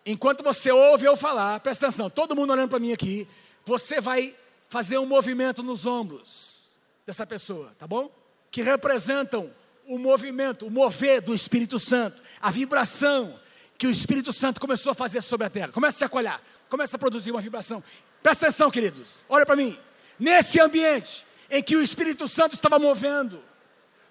enquanto 0.06 0.44
você 0.44 0.70
ouve 0.70 1.06
eu 1.06 1.16
falar, 1.16 1.58
presta 1.62 1.88
atenção, 1.88 2.10
todo 2.10 2.36
mundo 2.36 2.52
olhando 2.52 2.70
para 2.70 2.80
mim 2.80 2.92
aqui, 2.92 3.26
você 3.64 4.02
vai 4.02 4.36
fazer 4.68 4.98
um 4.98 5.06
movimento 5.06 5.64
nos 5.64 5.86
ombros 5.86 6.76
dessa 7.06 7.26
pessoa, 7.26 7.74
tá 7.80 7.88
bom? 7.88 8.12
Que 8.50 8.62
representam 8.62 9.54
o 9.88 9.98
movimento, 9.98 10.68
o 10.68 10.70
mover 10.70 11.22
do 11.22 11.34
Espírito 11.34 11.80
Santo, 11.80 12.22
a 12.42 12.52
vibração 12.52 13.40
que 13.78 13.88
o 13.88 13.90
Espírito 13.90 14.34
Santo 14.34 14.60
começou 14.60 14.92
a 14.92 14.96
fazer 14.96 15.22
sobre 15.22 15.48
a 15.48 15.50
terra. 15.50 15.70
Começa 15.70 15.96
a 15.96 16.00
se 16.00 16.04
acolher, 16.04 16.42
começa 16.70 16.98
a 16.98 17.00
produzir 17.00 17.32
uma 17.32 17.40
vibração. 17.40 17.82
Presta 18.22 18.48
atenção, 18.48 18.70
queridos, 18.70 19.24
olha 19.30 19.46
para 19.46 19.56
mim. 19.56 19.80
Nesse 20.20 20.60
ambiente 20.60 21.26
em 21.50 21.64
que 21.64 21.78
o 21.78 21.82
Espírito 21.82 22.28
Santo 22.28 22.54
estava 22.54 22.78
movendo, 22.78 23.42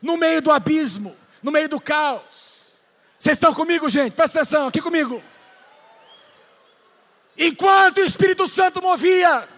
no 0.01 0.17
meio 0.17 0.41
do 0.41 0.51
abismo, 0.51 1.17
no 1.43 1.51
meio 1.51 1.69
do 1.69 1.81
caos. 1.81 2.85
Vocês 3.19 3.37
estão 3.37 3.55
comigo, 3.55 3.89
gente? 3.89 4.15
Presta 4.15 4.41
atenção, 4.41 4.69
aqui 4.69 4.81
comigo. 4.81 5.23
Enquanto 7.37 7.99
o 7.99 8.05
Espírito 8.05 8.47
Santo 8.47 8.83
movia, 8.83 9.49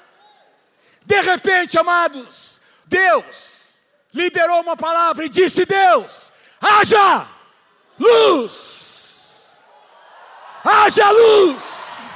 de 1.04 1.20
repente, 1.20 1.78
amados, 1.78 2.60
Deus 2.86 3.82
liberou 4.12 4.60
uma 4.60 4.76
palavra 4.76 5.24
e 5.24 5.28
disse: 5.28 5.64
Deus, 5.64 6.32
haja 6.60 7.26
luz, 7.98 9.62
haja 10.64 11.10
luz. 11.10 12.14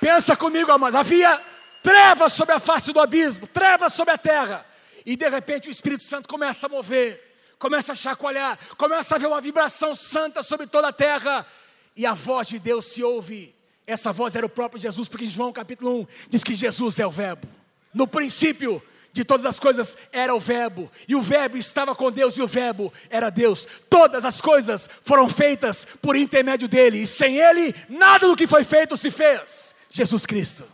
Pensa 0.00 0.36
comigo, 0.36 0.70
amados, 0.70 0.94
havia 0.94 1.40
trevas 1.82 2.32
sobre 2.32 2.54
a 2.54 2.60
face 2.60 2.92
do 2.92 3.00
abismo, 3.00 3.46
trevas 3.46 3.92
sobre 3.92 4.14
a 4.14 4.18
terra. 4.18 4.66
E 5.06 5.16
de 5.16 5.28
repente 5.28 5.68
o 5.68 5.70
Espírito 5.70 6.02
Santo 6.02 6.28
começa 6.28 6.66
a 6.66 6.68
mover, 6.68 7.22
começa 7.60 7.92
a 7.92 7.94
chacoalhar, 7.94 8.58
começa 8.76 9.14
a 9.14 9.18
ver 9.18 9.28
uma 9.28 9.40
vibração 9.40 9.94
santa 9.94 10.42
sobre 10.42 10.66
toda 10.66 10.88
a 10.88 10.92
terra. 10.92 11.46
E 11.94 12.04
a 12.04 12.12
voz 12.12 12.48
de 12.48 12.58
Deus 12.58 12.86
se 12.86 13.04
ouve. 13.04 13.54
Essa 13.86 14.12
voz 14.12 14.34
era 14.34 14.44
o 14.44 14.48
próprio 14.48 14.80
Jesus, 14.80 15.06
porque 15.06 15.24
em 15.24 15.30
João 15.30 15.52
capítulo 15.52 16.00
1 16.00 16.06
diz 16.28 16.42
que 16.42 16.54
Jesus 16.54 16.98
é 16.98 17.06
o 17.06 17.10
Verbo. 17.10 17.46
No 17.94 18.08
princípio 18.08 18.82
de 19.12 19.24
todas 19.24 19.46
as 19.46 19.58
coisas 19.58 19.96
era 20.12 20.34
o 20.34 20.40
Verbo, 20.40 20.90
e 21.08 21.14
o 21.14 21.22
Verbo 21.22 21.56
estava 21.56 21.94
com 21.94 22.10
Deus, 22.10 22.36
e 22.36 22.42
o 22.42 22.46
Verbo 22.46 22.92
era 23.08 23.30
Deus. 23.30 23.66
Todas 23.88 24.26
as 24.26 24.40
coisas 24.42 24.90
foram 25.04 25.26
feitas 25.26 25.86
por 26.02 26.16
intermédio 26.16 26.68
dele, 26.68 27.00
e 27.00 27.06
sem 27.06 27.38
ele, 27.38 27.74
nada 27.88 28.26
do 28.26 28.36
que 28.36 28.46
foi 28.46 28.64
feito 28.64 28.96
se 28.96 29.10
fez. 29.10 29.74
Jesus 29.88 30.26
Cristo. 30.26 30.64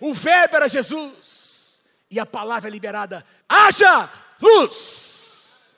O 0.00 0.14
Verbo 0.14 0.56
era 0.56 0.68
Jesus 0.68 1.43
e 2.10 2.20
a 2.20 2.26
palavra 2.26 2.68
é 2.68 2.72
liberada: 2.72 3.24
haja 3.48 4.10
luz! 4.40 5.76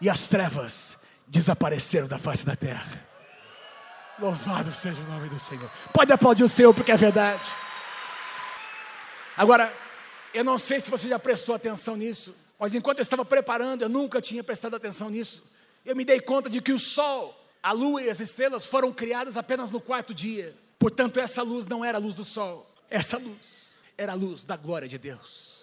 E 0.00 0.10
as 0.10 0.28
trevas 0.28 0.98
desapareceram 1.26 2.08
da 2.08 2.18
face 2.18 2.44
da 2.44 2.56
terra. 2.56 3.06
Louvado 4.18 4.72
seja 4.72 5.00
o 5.00 5.04
nome 5.04 5.28
do 5.28 5.38
Senhor. 5.38 5.70
Pode 5.92 6.12
aplaudir 6.12 6.44
o 6.44 6.48
Senhor, 6.48 6.74
porque 6.74 6.92
é 6.92 6.96
verdade. 6.96 7.48
Agora, 9.36 9.72
eu 10.34 10.44
não 10.44 10.58
sei 10.58 10.80
se 10.80 10.90
você 10.90 11.08
já 11.08 11.18
prestou 11.18 11.54
atenção 11.54 11.96
nisso, 11.96 12.34
mas 12.58 12.74
enquanto 12.74 12.98
eu 12.98 13.02
estava 13.02 13.24
preparando, 13.24 13.82
eu 13.82 13.88
nunca 13.88 14.20
tinha 14.20 14.44
prestado 14.44 14.76
atenção 14.76 15.08
nisso. 15.08 15.42
Eu 15.84 15.96
me 15.96 16.04
dei 16.04 16.20
conta 16.20 16.50
de 16.50 16.60
que 16.60 16.72
o 16.72 16.78
sol, 16.78 17.34
a 17.62 17.72
lua 17.72 18.02
e 18.02 18.10
as 18.10 18.20
estrelas 18.20 18.66
foram 18.66 18.92
criadas 18.92 19.36
apenas 19.36 19.70
no 19.70 19.80
quarto 19.80 20.12
dia. 20.12 20.54
Portanto, 20.78 21.18
essa 21.18 21.42
luz 21.42 21.64
não 21.64 21.84
era 21.84 21.98
a 21.98 22.00
luz 22.00 22.14
do 22.14 22.24
sol. 22.24 22.68
Essa 22.90 23.18
luz 23.18 23.71
era 23.96 24.12
a 24.12 24.14
luz 24.14 24.44
da 24.44 24.56
glória 24.56 24.88
de 24.88 24.98
Deus. 24.98 25.62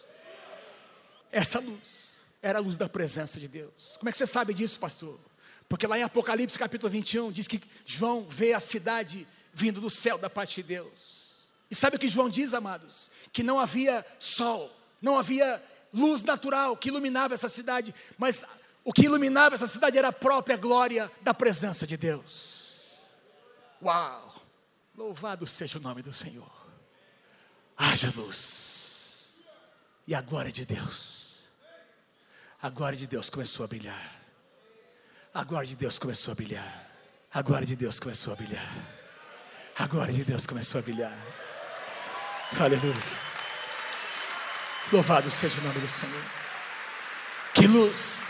Essa 1.31 1.59
luz 1.59 2.17
era 2.41 2.59
a 2.59 2.61
luz 2.61 2.77
da 2.77 2.87
presença 2.89 3.39
de 3.39 3.47
Deus. 3.47 3.97
Como 3.97 4.09
é 4.09 4.11
que 4.11 4.17
você 4.17 4.25
sabe 4.25 4.53
disso, 4.53 4.79
pastor? 4.79 5.19
Porque 5.67 5.85
lá 5.85 5.97
em 5.97 6.03
Apocalipse 6.03 6.57
capítulo 6.57 6.89
21 6.89 7.31
diz 7.31 7.47
que 7.47 7.61
João 7.85 8.25
vê 8.27 8.53
a 8.53 8.59
cidade 8.59 9.27
vindo 9.53 9.79
do 9.79 9.89
céu 9.89 10.17
da 10.17 10.29
parte 10.29 10.55
de 10.55 10.63
Deus. 10.63 11.49
E 11.69 11.75
sabe 11.75 11.97
o 11.97 11.99
que 11.99 12.07
João 12.07 12.29
diz, 12.29 12.53
amados? 12.53 13.11
Que 13.31 13.43
não 13.43 13.59
havia 13.59 14.05
sol, 14.17 14.71
não 15.01 15.19
havia 15.19 15.61
luz 15.93 16.23
natural 16.23 16.75
que 16.75 16.89
iluminava 16.89 17.35
essa 17.35 17.49
cidade, 17.49 17.93
mas 18.17 18.43
o 18.83 18.91
que 18.91 19.03
iluminava 19.03 19.53
essa 19.53 19.67
cidade 19.67 19.97
era 19.97 20.07
a 20.07 20.13
própria 20.13 20.57
glória 20.57 21.11
da 21.21 21.33
presença 21.33 21.85
de 21.85 21.97
Deus. 21.97 22.99
Uau! 23.81 24.41
Louvado 24.95 25.45
seja 25.45 25.77
o 25.77 25.81
nome 25.81 26.01
do 26.01 26.11
Senhor 26.11 26.58
haja 27.79 28.11
luz. 28.15 29.39
E 30.05 30.13
a 30.13 30.21
glória 30.21 30.51
de 30.51 30.65
Deus, 30.65 31.45
a 32.61 32.69
glória 32.69 32.97
de 32.97 33.07
Deus 33.07 33.29
começou 33.29 33.63
a 33.63 33.67
brilhar. 33.67 34.19
A 35.33 35.43
glória 35.43 35.67
de 35.67 35.75
Deus 35.75 35.97
começou 35.97 36.33
a 36.33 36.35
brilhar. 36.35 36.87
A 37.33 37.41
glória 37.41 37.65
de 37.65 37.75
Deus 37.75 37.99
começou 37.99 38.33
a 38.33 38.35
brilhar. 38.35 38.99
A 39.77 39.87
glória 39.87 40.13
de 40.13 40.25
Deus 40.25 40.45
começou 40.45 40.79
a 40.79 40.81
brilhar. 40.81 41.17
Aleluia. 42.59 42.95
Louvado 44.91 45.29
seja 45.29 45.61
o 45.61 45.63
nome 45.63 45.79
do 45.79 45.87
Senhor. 45.87 46.23
Que 47.53 47.67
luz, 47.67 48.27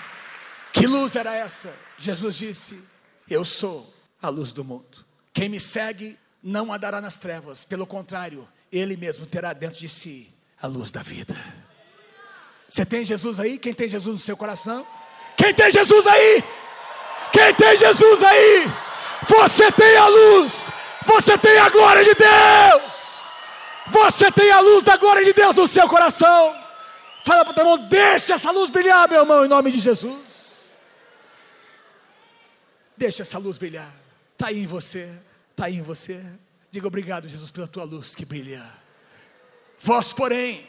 que 0.74 0.86
luz 0.86 1.16
era 1.16 1.34
essa? 1.34 1.74
Jesus 1.98 2.36
disse: 2.36 2.84
Eu 3.30 3.46
sou 3.46 3.92
a 4.22 4.28
luz 4.28 4.52
do 4.52 4.64
mundo. 4.64 5.06
Quem 5.34 5.48
me 5.48 5.60
segue 5.60 6.20
não 6.44 6.74
andará 6.74 7.00
nas 7.00 7.18
trevas, 7.18 7.64
pelo 7.64 7.88
contrário, 7.88 8.48
ele 8.72 8.96
mesmo 8.96 9.26
terá 9.26 9.54
dentro 9.54 9.80
de 9.80 9.90
si 9.90 10.28
a 10.62 10.68
luz 10.68 10.92
da 10.92 11.02
vida. 11.02 11.36
Você 12.70 12.86
tem 12.86 13.04
Jesus 13.04 13.40
aí? 13.40 13.58
Quem 13.58 13.74
tem 13.74 13.88
Jesus 13.88 14.20
no 14.20 14.24
seu 14.24 14.38
coração? 14.38 14.86
Quem 15.36 15.54
tem 15.54 15.72
Jesus 15.72 16.06
aí? 16.06 16.44
Quem 17.32 17.54
tem 17.56 17.78
Jesus 17.78 18.24
aí? 18.24 18.66
Você 19.28 19.72
tem 19.72 19.98
a 19.98 20.08
luz, 20.08 20.72
você 21.06 21.38
tem 21.38 21.58
a 21.58 21.70
glória 21.70 22.04
de 22.04 22.14
Deus, 22.14 23.32
você 23.88 24.32
tem 24.32 24.52
a 24.52 24.60
luz 24.60 24.84
da 24.84 24.98
glória 24.98 25.24
de 25.24 25.34
Deus 25.34 25.56
no 25.56 25.68
seu 25.68 25.88
coração. 25.88 26.56
Fala 27.26 27.44
para 27.44 27.52
o 27.52 27.54
teu 27.54 27.64
irmão, 27.64 27.88
deixa 27.88 28.36
essa 28.36 28.52
luz 28.52 28.70
brilhar, 28.70 29.10
meu 29.10 29.22
irmão, 29.22 29.46
em 29.46 29.48
nome 29.48 29.72
de 29.72 29.80
Jesus. 29.80 30.76
Deixa 32.96 33.22
essa 33.22 33.38
luz 33.38 33.58
brilhar, 33.58 33.94
está 34.34 34.48
aí 34.48 34.64
em 34.64 34.68
você, 34.68 35.10
está 35.52 35.66
aí 35.66 35.76
em 35.76 35.82
você. 35.82 36.24
Diga 36.72 36.88
obrigado, 36.88 37.28
Jesus, 37.28 37.50
pela 37.50 37.68
tua 37.68 37.84
luz 37.84 38.14
que 38.14 38.24
brilha. 38.24 38.64
Vós, 39.80 40.14
porém, 40.14 40.68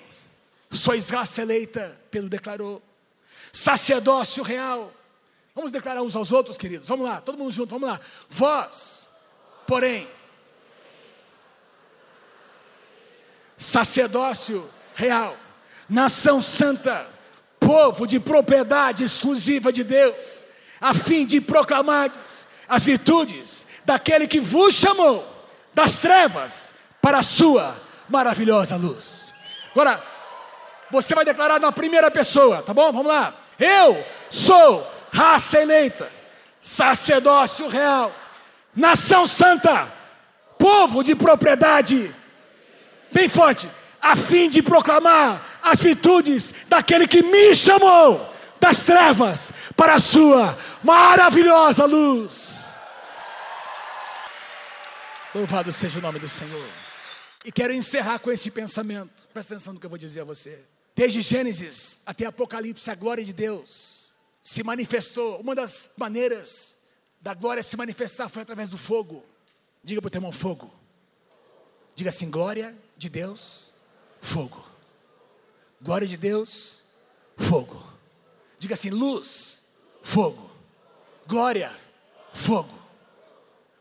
sois 0.71 1.11
raça 1.11 1.43
eleita, 1.43 2.01
Pedro 2.11 2.29
declarou, 2.29 2.83
sacerdócio 3.53 4.43
real. 4.43 4.93
Vamos 5.55 5.73
declarar 5.73 6.03
uns 6.03 6.17
aos 6.17 6.33
outros, 6.33 6.57
queridos. 6.57 6.89
Vamos 6.89 7.07
lá, 7.07 7.21
todo 7.21 7.37
mundo 7.37 7.51
junto, 7.51 7.71
vamos 7.71 7.89
lá. 7.89 8.01
Vós, 8.31 9.11
porém, 9.67 10.09
sacerdócio 13.59 14.71
real, 14.95 15.37
nação 15.87 16.41
santa, 16.41 17.07
povo 17.59 18.07
de 18.07 18.19
propriedade 18.19 19.05
exclusiva 19.05 19.71
de 19.71 19.85
Deus, 19.85 20.47
a 20.81 20.95
fim 20.95 21.27
de 21.27 21.43
proclamar 21.43 22.11
as 22.67 22.85
virtudes 22.87 23.67
daquele 23.85 24.27
que 24.27 24.41
vos 24.41 24.75
chamou 24.75 25.30
das 25.75 26.01
trevas 26.01 26.73
para 27.01 27.19
a 27.19 27.23
sua 27.23 27.81
maravilhosa 28.09 28.77
luz. 28.77 29.33
Agora, 29.73 30.03
você 30.91 31.15
vai 31.15 31.25
declarar 31.25 31.61
na 31.61 31.71
primeira 31.71 32.11
pessoa, 32.11 32.63
tá 32.63 32.75
bom? 32.75 32.93
Vamos 32.93 33.07
lá. 33.07 33.35
Eu 33.59 34.05
sou 34.29 34.87
raça 35.13 35.61
eleita, 35.61 36.11
sacerdócio 36.61 37.69
real, 37.69 38.13
nação 38.75 39.27
santa, 39.27 39.93
povo 40.59 41.03
de 41.03 41.15
propriedade, 41.15 42.15
bem 43.13 43.29
forte, 43.29 43.71
a 44.01 44.17
fim 44.17 44.49
de 44.49 44.63
proclamar 44.63 45.43
as 45.63 45.81
virtudes 45.81 46.55
daquele 46.69 47.07
que 47.07 47.23
me 47.23 47.55
chamou 47.55 48.29
das 48.59 48.85
trevas 48.85 49.53
para 49.77 49.95
a 49.95 50.01
sua 50.01 50.57
maravilhosa 50.83 51.87
luz. 51.87 52.60
Louvado 55.33 55.73
seja 55.73 56.01
o 56.01 56.03
nome 56.03 56.19
do 56.19 56.29
Senhor. 56.29 56.69
E 57.45 57.53
quero 57.53 57.73
encerrar 57.73 58.19
com 58.19 58.33
esse 58.33 58.51
pensamento. 58.51 59.29
Presta 59.33 59.55
atenção 59.55 59.73
no 59.73 59.79
que 59.79 59.87
eu 59.87 59.91
vou 59.91 59.99
dizer 59.99 60.23
a 60.23 60.25
você. 60.25 60.59
Desde 60.95 61.21
Gênesis 61.21 62.01
até 62.05 62.27
Apocalipse, 62.27 62.91
a 62.91 62.97
glória 62.97 63.25
de 63.25 63.33
Deus 63.33 64.13
se 64.43 64.65
manifestou. 64.65 65.41
Uma 65.41 65.55
das 65.55 65.89
maneiras 65.97 66.77
da 67.21 67.33
glória 67.33 67.63
se 67.63 67.77
manifestar 67.77 68.29
foi 68.29 68.43
através 68.43 68.69
do 68.69 68.77
fogo. 68.77 69.25
Diga 69.85 70.01
para 70.01 70.09
o 70.09 70.11
teu 70.11 70.19
irmão: 70.19 70.33
fogo. 70.33 70.69
Diga 71.95 72.11
assim: 72.11 72.29
glória 72.29 72.77
de 72.97 73.09
Deus, 73.09 73.73
fogo. 74.21 74.67
Glória 75.81 76.09
de 76.09 76.17
Deus, 76.17 76.83
fogo. 77.37 77.87
Diga 78.59 78.75
assim: 78.75 78.91
luz, 78.91 79.63
fogo. 80.03 80.51
Glória, 81.25 81.73
fogo. 82.33 82.77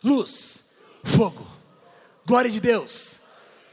Luz, 0.04 0.69
fogo. 1.04 1.48
Glória 2.26 2.50
de 2.50 2.60
Deus, 2.60 3.20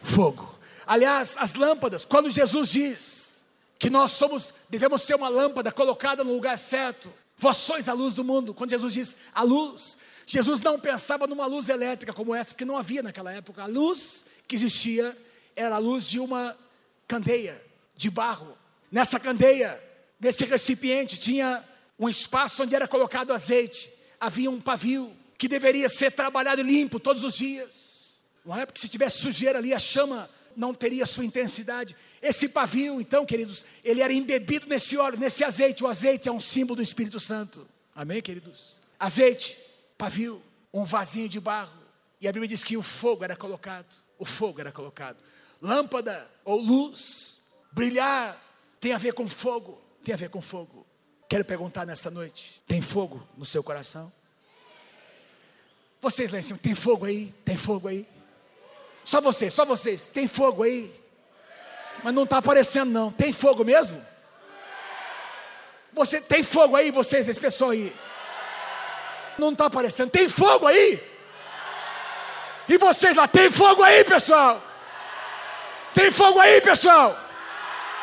fogo. 0.02 0.58
Aliás, 0.86 1.36
as 1.38 1.54
lâmpadas, 1.54 2.04
quando 2.04 2.30
Jesus 2.30 2.68
diz 2.68 3.44
que 3.78 3.90
nós 3.90 4.12
somos, 4.12 4.54
devemos 4.68 5.02
ser 5.02 5.14
uma 5.14 5.28
lâmpada 5.28 5.70
colocada 5.70 6.24
no 6.24 6.32
lugar 6.32 6.56
certo, 6.56 7.12
Vós 7.38 7.58
sois 7.58 7.88
a 7.88 7.92
luz 7.92 8.14
do 8.14 8.24
mundo. 8.24 8.54
Quando 8.54 8.70
Jesus 8.70 8.94
diz 8.94 9.18
a 9.34 9.42
luz, 9.42 9.98
Jesus 10.24 10.62
não 10.62 10.80
pensava 10.80 11.26
numa 11.26 11.46
luz 11.46 11.68
elétrica 11.68 12.12
como 12.12 12.34
essa, 12.34 12.52
porque 12.52 12.64
não 12.64 12.76
havia 12.76 13.02
naquela 13.02 13.32
época. 13.32 13.62
A 13.62 13.66
luz 13.66 14.24
que 14.48 14.56
existia 14.56 15.16
era 15.54 15.74
a 15.74 15.78
luz 15.78 16.06
de 16.08 16.18
uma 16.18 16.56
candeia 17.06 17.62
de 17.94 18.10
barro. 18.10 18.56
Nessa 18.90 19.20
candeia, 19.20 19.82
nesse 20.18 20.44
recipiente, 20.44 21.18
tinha 21.18 21.62
um 21.98 22.08
espaço 22.08 22.62
onde 22.62 22.74
era 22.74 22.88
colocado 22.88 23.32
azeite. 23.32 23.92
Havia 24.18 24.50
um 24.50 24.60
pavio 24.60 25.12
que 25.38 25.48
deveria 25.48 25.88
ser 25.88 26.12
trabalhado 26.12 26.62
limpo 26.62 26.98
todos 26.98 27.22
os 27.24 27.34
dias. 27.34 28.22
Não 28.44 28.56
é 28.56 28.64
porque 28.64 28.80
se 28.80 28.88
tivesse 28.88 29.18
sujeira 29.18 29.58
ali, 29.58 29.74
a 29.74 29.78
chama 29.78 30.30
não 30.56 30.72
teria 30.72 31.04
sua 31.04 31.24
intensidade. 31.24 31.94
Esse 32.22 32.48
pavio, 32.48 33.00
então, 33.00 33.26
queridos, 33.26 33.64
ele 33.84 34.00
era 34.00 34.12
embebido 34.12 34.66
nesse 34.66 34.96
óleo, 34.96 35.18
nesse 35.18 35.44
azeite. 35.44 35.84
O 35.84 35.88
azeite 35.88 36.28
é 36.28 36.32
um 36.32 36.40
símbolo 36.40 36.76
do 36.76 36.82
Espírito 36.82 37.20
Santo. 37.20 37.66
Amém, 37.94 38.22
queridos? 38.22 38.80
Azeite, 38.98 39.58
pavio, 39.98 40.42
um 40.72 40.84
vasinho 40.84 41.28
de 41.28 41.38
barro. 41.38 41.78
E 42.20 42.26
a 42.26 42.32
Bíblia 42.32 42.48
diz 42.48 42.64
que 42.64 42.76
o 42.76 42.82
fogo 42.82 43.24
era 43.24 43.36
colocado. 43.36 44.02
O 44.18 44.24
fogo 44.24 44.60
era 44.60 44.72
colocado. 44.72 45.18
Lâmpada 45.60 46.30
ou 46.44 46.58
luz, 46.58 47.42
brilhar, 47.72 48.42
tem 48.80 48.92
a 48.92 48.98
ver 48.98 49.12
com 49.12 49.28
fogo. 49.28 49.80
Tem 50.02 50.14
a 50.14 50.18
ver 50.18 50.30
com 50.30 50.40
fogo. 50.40 50.86
Quero 51.28 51.44
perguntar 51.44 51.84
nessa 51.84 52.10
noite: 52.10 52.62
tem 52.66 52.80
fogo 52.80 53.26
no 53.36 53.44
seu 53.44 53.62
coração? 53.62 54.12
Vocês 56.06 56.30
lá 56.30 56.38
em 56.38 56.42
cima, 56.42 56.60
tem 56.62 56.72
fogo 56.72 57.04
aí? 57.04 57.34
Tem 57.44 57.56
fogo 57.56 57.88
aí? 57.88 58.06
Só 59.02 59.20
vocês, 59.20 59.52
só 59.52 59.64
vocês, 59.64 60.04
tem 60.04 60.28
fogo 60.28 60.62
aí? 60.62 60.94
Mas 62.00 62.14
não 62.14 62.22
está 62.22 62.36
aparecendo, 62.36 62.92
não. 62.92 63.10
Tem 63.10 63.32
fogo 63.32 63.64
mesmo? 63.64 64.00
Você 65.92 66.20
tem 66.20 66.44
fogo 66.44 66.76
aí, 66.76 66.92
vocês, 66.92 67.26
esse 67.26 67.40
pessoal 67.40 67.72
aí? 67.72 67.92
Não 69.36 69.50
está 69.50 69.66
aparecendo. 69.66 70.08
Tem 70.08 70.28
fogo 70.28 70.68
aí? 70.68 71.02
E 72.68 72.78
vocês 72.78 73.16
lá, 73.16 73.26
tem 73.26 73.50
fogo 73.50 73.82
aí, 73.82 74.04
pessoal? 74.04 74.62
Tem 75.92 76.12
fogo 76.12 76.38
aí, 76.38 76.60
pessoal? 76.60 77.18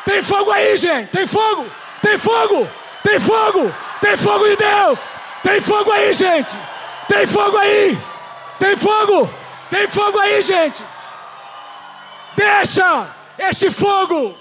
Tem 0.04 0.22
fogo 0.22 0.50
aí, 0.50 0.76
gente? 0.76 1.08
Tem 1.08 1.26
fogo? 1.26 1.64
Tem 2.02 2.18
fogo? 2.18 2.70
Tem 3.02 3.18
fogo? 3.18 3.74
Tem 4.02 4.14
fogo 4.14 4.46
de 4.46 4.56
Deus? 4.56 5.16
Tem 5.42 5.58
fogo 5.62 5.90
aí, 5.90 6.12
gente? 6.12 6.73
Tem 7.08 7.26
fogo 7.26 7.56
aí? 7.56 7.98
Tem 8.58 8.76
fogo? 8.76 9.28
Tem 9.70 9.88
fogo 9.88 10.18
aí, 10.18 10.42
gente? 10.42 10.84
Deixa 12.36 13.08
esse 13.38 13.70
fogo 13.70 14.36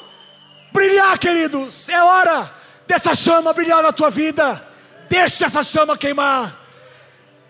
brilhar, 0.72 1.18
queridos. 1.18 1.90
É 1.90 2.02
hora 2.02 2.52
dessa 2.88 3.14
chama 3.16 3.54
brilhar 3.54 3.82
na 3.82 3.92
tua 3.92 4.10
vida. 4.10 4.66
Deixa 5.10 5.46
essa 5.46 5.64
chama 5.64 5.98
queimar 5.98 6.58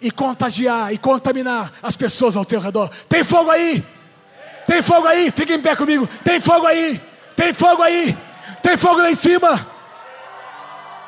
e 0.02 0.12
contagiar 0.12 0.94
e 0.94 0.98
contaminar 0.98 1.72
as 1.82 1.96
pessoas 1.96 2.36
ao 2.36 2.44
teu 2.44 2.60
redor. 2.60 2.90
Tem 3.08 3.24
fogo 3.24 3.50
aí? 3.50 3.86
Tem 4.68 4.82
fogo 4.82 5.08
aí? 5.08 5.32
Fica 5.32 5.54
em 5.54 5.62
pé 5.62 5.76
comigo. 5.76 6.08
Tem 6.24 6.40
fogo 6.40 6.68
aí? 6.68 7.02
Tem 7.36 7.54
fogo 7.54 7.82
aí? 7.82 8.18
Tem 8.62 8.78
fogo 8.78 9.02
lá 9.02 9.12
em 9.12 9.16
cima? 9.16 9.68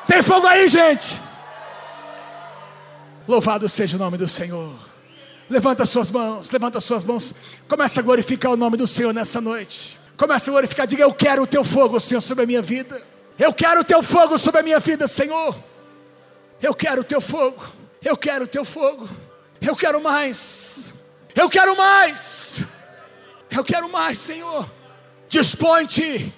Tem 0.06 0.22
fogo 0.22 0.46
aí, 0.46 0.68
gente? 0.68 1.20
Louvado 3.26 3.68
seja 3.68 3.96
o 3.96 3.98
nome 3.98 4.16
do 4.16 4.28
Senhor. 4.28 4.72
Levanta 5.48 5.84
suas 5.84 6.10
mãos, 6.10 6.50
levanta 6.50 6.80
suas 6.80 7.04
mãos. 7.04 7.34
Começa 7.68 8.00
a 8.00 8.02
glorificar 8.02 8.52
o 8.52 8.56
nome 8.56 8.76
do 8.76 8.86
Senhor 8.86 9.12
nessa 9.12 9.40
noite. 9.40 9.98
Começa 10.16 10.50
a 10.50 10.52
glorificar, 10.52 10.86
diga: 10.86 11.02
Eu 11.02 11.12
quero 11.12 11.42
o 11.42 11.46
teu 11.46 11.64
fogo, 11.64 12.00
Senhor, 12.00 12.20
sobre 12.20 12.44
a 12.44 12.46
minha 12.46 12.62
vida. 12.62 13.02
Eu 13.38 13.52
quero 13.52 13.80
o 13.82 13.84
teu 13.84 14.02
fogo 14.02 14.38
sobre 14.38 14.60
a 14.60 14.62
minha 14.62 14.80
vida, 14.80 15.06
Senhor. 15.06 15.56
Eu 16.60 16.74
quero 16.74 17.02
o 17.02 17.04
teu 17.04 17.20
fogo. 17.20 17.62
Eu 18.02 18.16
quero 18.16 18.44
o 18.44 18.48
teu 18.48 18.64
fogo. 18.64 19.08
Eu 19.60 19.76
quero 19.76 20.00
mais. 20.00 20.94
Eu 21.34 21.50
quero 21.50 21.76
mais. 21.76 22.64
Eu 23.50 23.62
quero 23.62 23.88
mais, 23.88 24.18
Senhor. 24.18 24.70
Dispõe-te, 25.28 26.32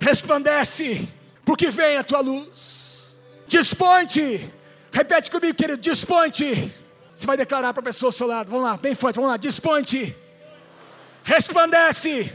resplandece, 0.00 1.08
porque 1.44 1.70
vem 1.70 1.96
a 1.96 2.04
tua 2.04 2.20
luz. 2.20 3.20
Dispõe-te, 3.46 4.52
repete 4.92 5.30
comigo, 5.30 5.54
querido. 5.54 5.80
Dispõe-te. 5.80 6.72
Você 7.14 7.26
vai 7.26 7.36
declarar 7.36 7.72
para 7.72 7.80
a 7.80 7.84
pessoa 7.84 8.08
ao 8.08 8.12
seu 8.12 8.26
lado. 8.26 8.50
Vamos 8.50 8.64
lá, 8.64 8.76
bem 8.76 8.94
forte, 8.94 9.16
vamos 9.16 9.30
lá. 9.30 9.36
Dispõe-te, 9.36 10.16
resplandece, 11.24 12.32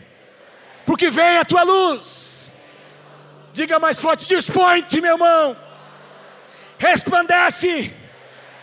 porque 0.85 1.09
vem 1.09 1.37
a 1.37 1.45
tua 1.45 1.63
luz. 1.63 2.51
Diga 3.53 3.79
mais 3.79 3.99
forte: 3.99 4.27
dispõe-te, 4.27 5.01
meu 5.01 5.13
irmão. 5.13 5.57
Resplandece, 6.77 7.93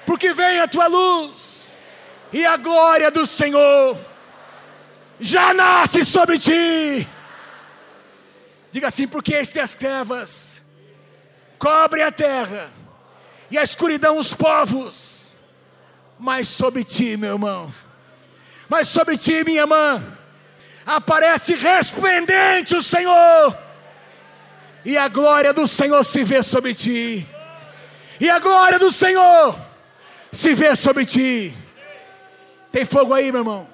porque 0.06 0.32
vem 0.32 0.60
a 0.60 0.68
tua 0.68 0.86
luz, 0.86 1.76
e 2.32 2.46
a 2.46 2.56
glória 2.56 3.10
do 3.10 3.26
Senhor 3.26 3.98
já 5.18 5.52
nasce 5.52 6.04
sobre 6.04 6.38
ti. 6.38 7.08
Diga 8.70 8.88
assim, 8.88 9.06
porque 9.06 9.34
estas 9.34 9.74
trevas 9.74 10.62
cobre 11.58 12.02
a 12.02 12.12
terra 12.12 12.70
e 13.50 13.58
a 13.58 13.62
escuridão 13.62 14.18
os 14.18 14.34
povos, 14.34 15.38
mas 16.18 16.48
sobre 16.48 16.84
ti, 16.84 17.16
meu 17.16 17.32
irmão, 17.32 17.72
mas 18.68 18.88
sobre 18.88 19.16
ti, 19.16 19.44
minha 19.44 19.62
irmã, 19.62 20.02
aparece 20.86 21.54
resplendente 21.54 22.74
o 22.74 22.82
Senhor, 22.82 23.56
e 24.84 24.96
a 24.96 25.08
glória 25.08 25.52
do 25.52 25.66
Senhor 25.66 26.02
se 26.04 26.24
vê 26.24 26.42
sobre 26.42 26.74
ti, 26.74 27.26
e 28.20 28.30
a 28.30 28.38
glória 28.38 28.78
do 28.78 28.92
Senhor 28.92 29.58
se 30.30 30.54
vê 30.54 30.74
sobre 30.76 31.04
ti. 31.04 31.56
Tem 32.70 32.84
fogo 32.84 33.14
aí, 33.14 33.30
meu 33.30 33.42
irmão? 33.42 33.68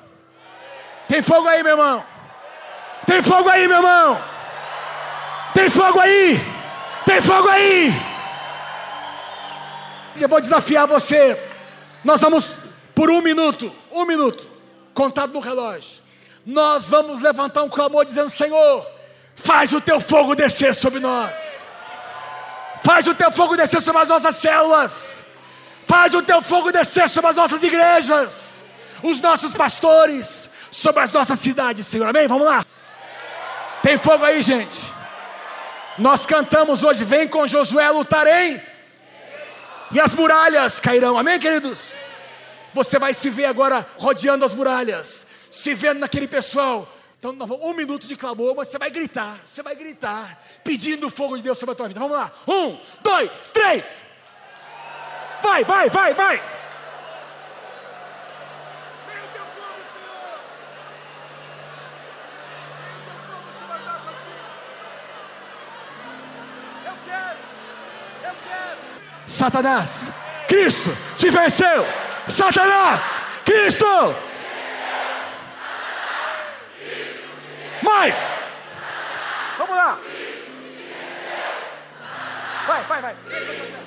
Tem 1.08 1.22
fogo 1.22 1.48
aí, 1.48 1.62
meu 1.62 1.72
irmão? 1.72 2.04
Tem 3.06 3.22
fogo 3.22 3.48
aí, 3.48 3.66
meu 3.66 3.78
irmão? 3.78 4.22
Tem 5.54 5.70
fogo 5.70 5.98
aí? 5.98 6.40
Tem 7.04 7.20
fogo 7.20 7.48
aí? 7.48 8.09
Eu 10.16 10.28
vou 10.28 10.40
desafiar 10.40 10.86
você. 10.86 11.38
Nós 12.04 12.20
vamos, 12.20 12.58
por 12.94 13.10
um 13.10 13.20
minuto, 13.20 13.72
um 13.90 14.04
minuto, 14.04 14.48
contado 14.94 15.32
no 15.32 15.40
relógio. 15.40 16.02
Nós 16.44 16.88
vamos 16.88 17.20
levantar 17.20 17.62
um 17.62 17.68
clamor 17.68 18.04
dizendo: 18.04 18.30
Senhor, 18.30 18.86
faz 19.34 19.72
o 19.72 19.80
teu 19.80 20.00
fogo 20.00 20.34
descer 20.34 20.74
sobre 20.74 21.00
nós. 21.00 21.68
Faz 22.82 23.06
o 23.06 23.14
teu 23.14 23.30
fogo 23.30 23.56
descer 23.56 23.80
sobre 23.82 24.02
as 24.02 24.08
nossas 24.08 24.36
células. 24.36 25.22
Faz 25.86 26.14
o 26.14 26.22
teu 26.22 26.40
fogo 26.40 26.70
descer 26.70 27.08
sobre 27.08 27.30
as 27.30 27.36
nossas 27.36 27.62
igrejas, 27.62 28.64
os 29.02 29.20
nossos 29.20 29.52
pastores, 29.52 30.48
sobre 30.70 31.02
as 31.02 31.10
nossas 31.10 31.38
cidades, 31.40 31.86
Senhor. 31.86 32.08
Amém? 32.08 32.28
Vamos 32.28 32.46
lá. 32.46 32.64
Tem 33.82 33.98
fogo 33.98 34.24
aí, 34.24 34.40
gente. 34.40 34.80
Nós 35.98 36.24
cantamos 36.24 36.84
hoje, 36.84 37.04
vem 37.04 37.26
com 37.26 37.46
Josué 37.46 37.90
lutarei, 37.90 38.62
e 39.92 40.00
as 40.00 40.14
muralhas 40.14 40.80
cairão. 40.80 41.18
Amém, 41.18 41.38
queridos? 41.38 41.98
Você 42.72 42.98
vai 42.98 43.12
se 43.12 43.28
ver 43.30 43.46
agora 43.46 43.86
rodeando 43.96 44.44
as 44.44 44.54
muralhas, 44.54 45.26
se 45.50 45.74
vendo 45.74 45.98
naquele 45.98 46.28
pessoal. 46.28 46.88
Então, 47.18 47.36
um 47.62 47.74
minuto 47.74 48.06
de 48.06 48.16
clamor, 48.16 48.54
mas 48.56 48.68
você 48.68 48.78
vai 48.78 48.90
gritar, 48.90 49.40
você 49.44 49.62
vai 49.62 49.74
gritar, 49.74 50.42
pedindo 50.64 51.06
o 51.06 51.10
fogo 51.10 51.36
de 51.36 51.42
Deus 51.42 51.58
sobre 51.58 51.72
a 51.72 51.76
tua 51.76 51.88
vida. 51.88 52.00
Vamos 52.00 52.16
lá. 52.16 52.32
Um, 52.48 52.78
dois, 53.02 53.30
três. 53.52 54.04
Vai, 55.42 55.64
vai, 55.64 55.90
vai, 55.90 56.14
vai. 56.14 56.59
Satanás, 69.30 70.10
Cristo 70.48 70.90
te 71.16 71.30
venceu. 71.30 71.86
Satanás, 72.26 73.20
Cristo. 73.44 74.14
Mais. 77.80 78.44
Vamos 79.56 79.76
lá. 79.76 79.98
Vai, 82.66 82.82
vai, 82.82 83.02
vai. 83.02 83.79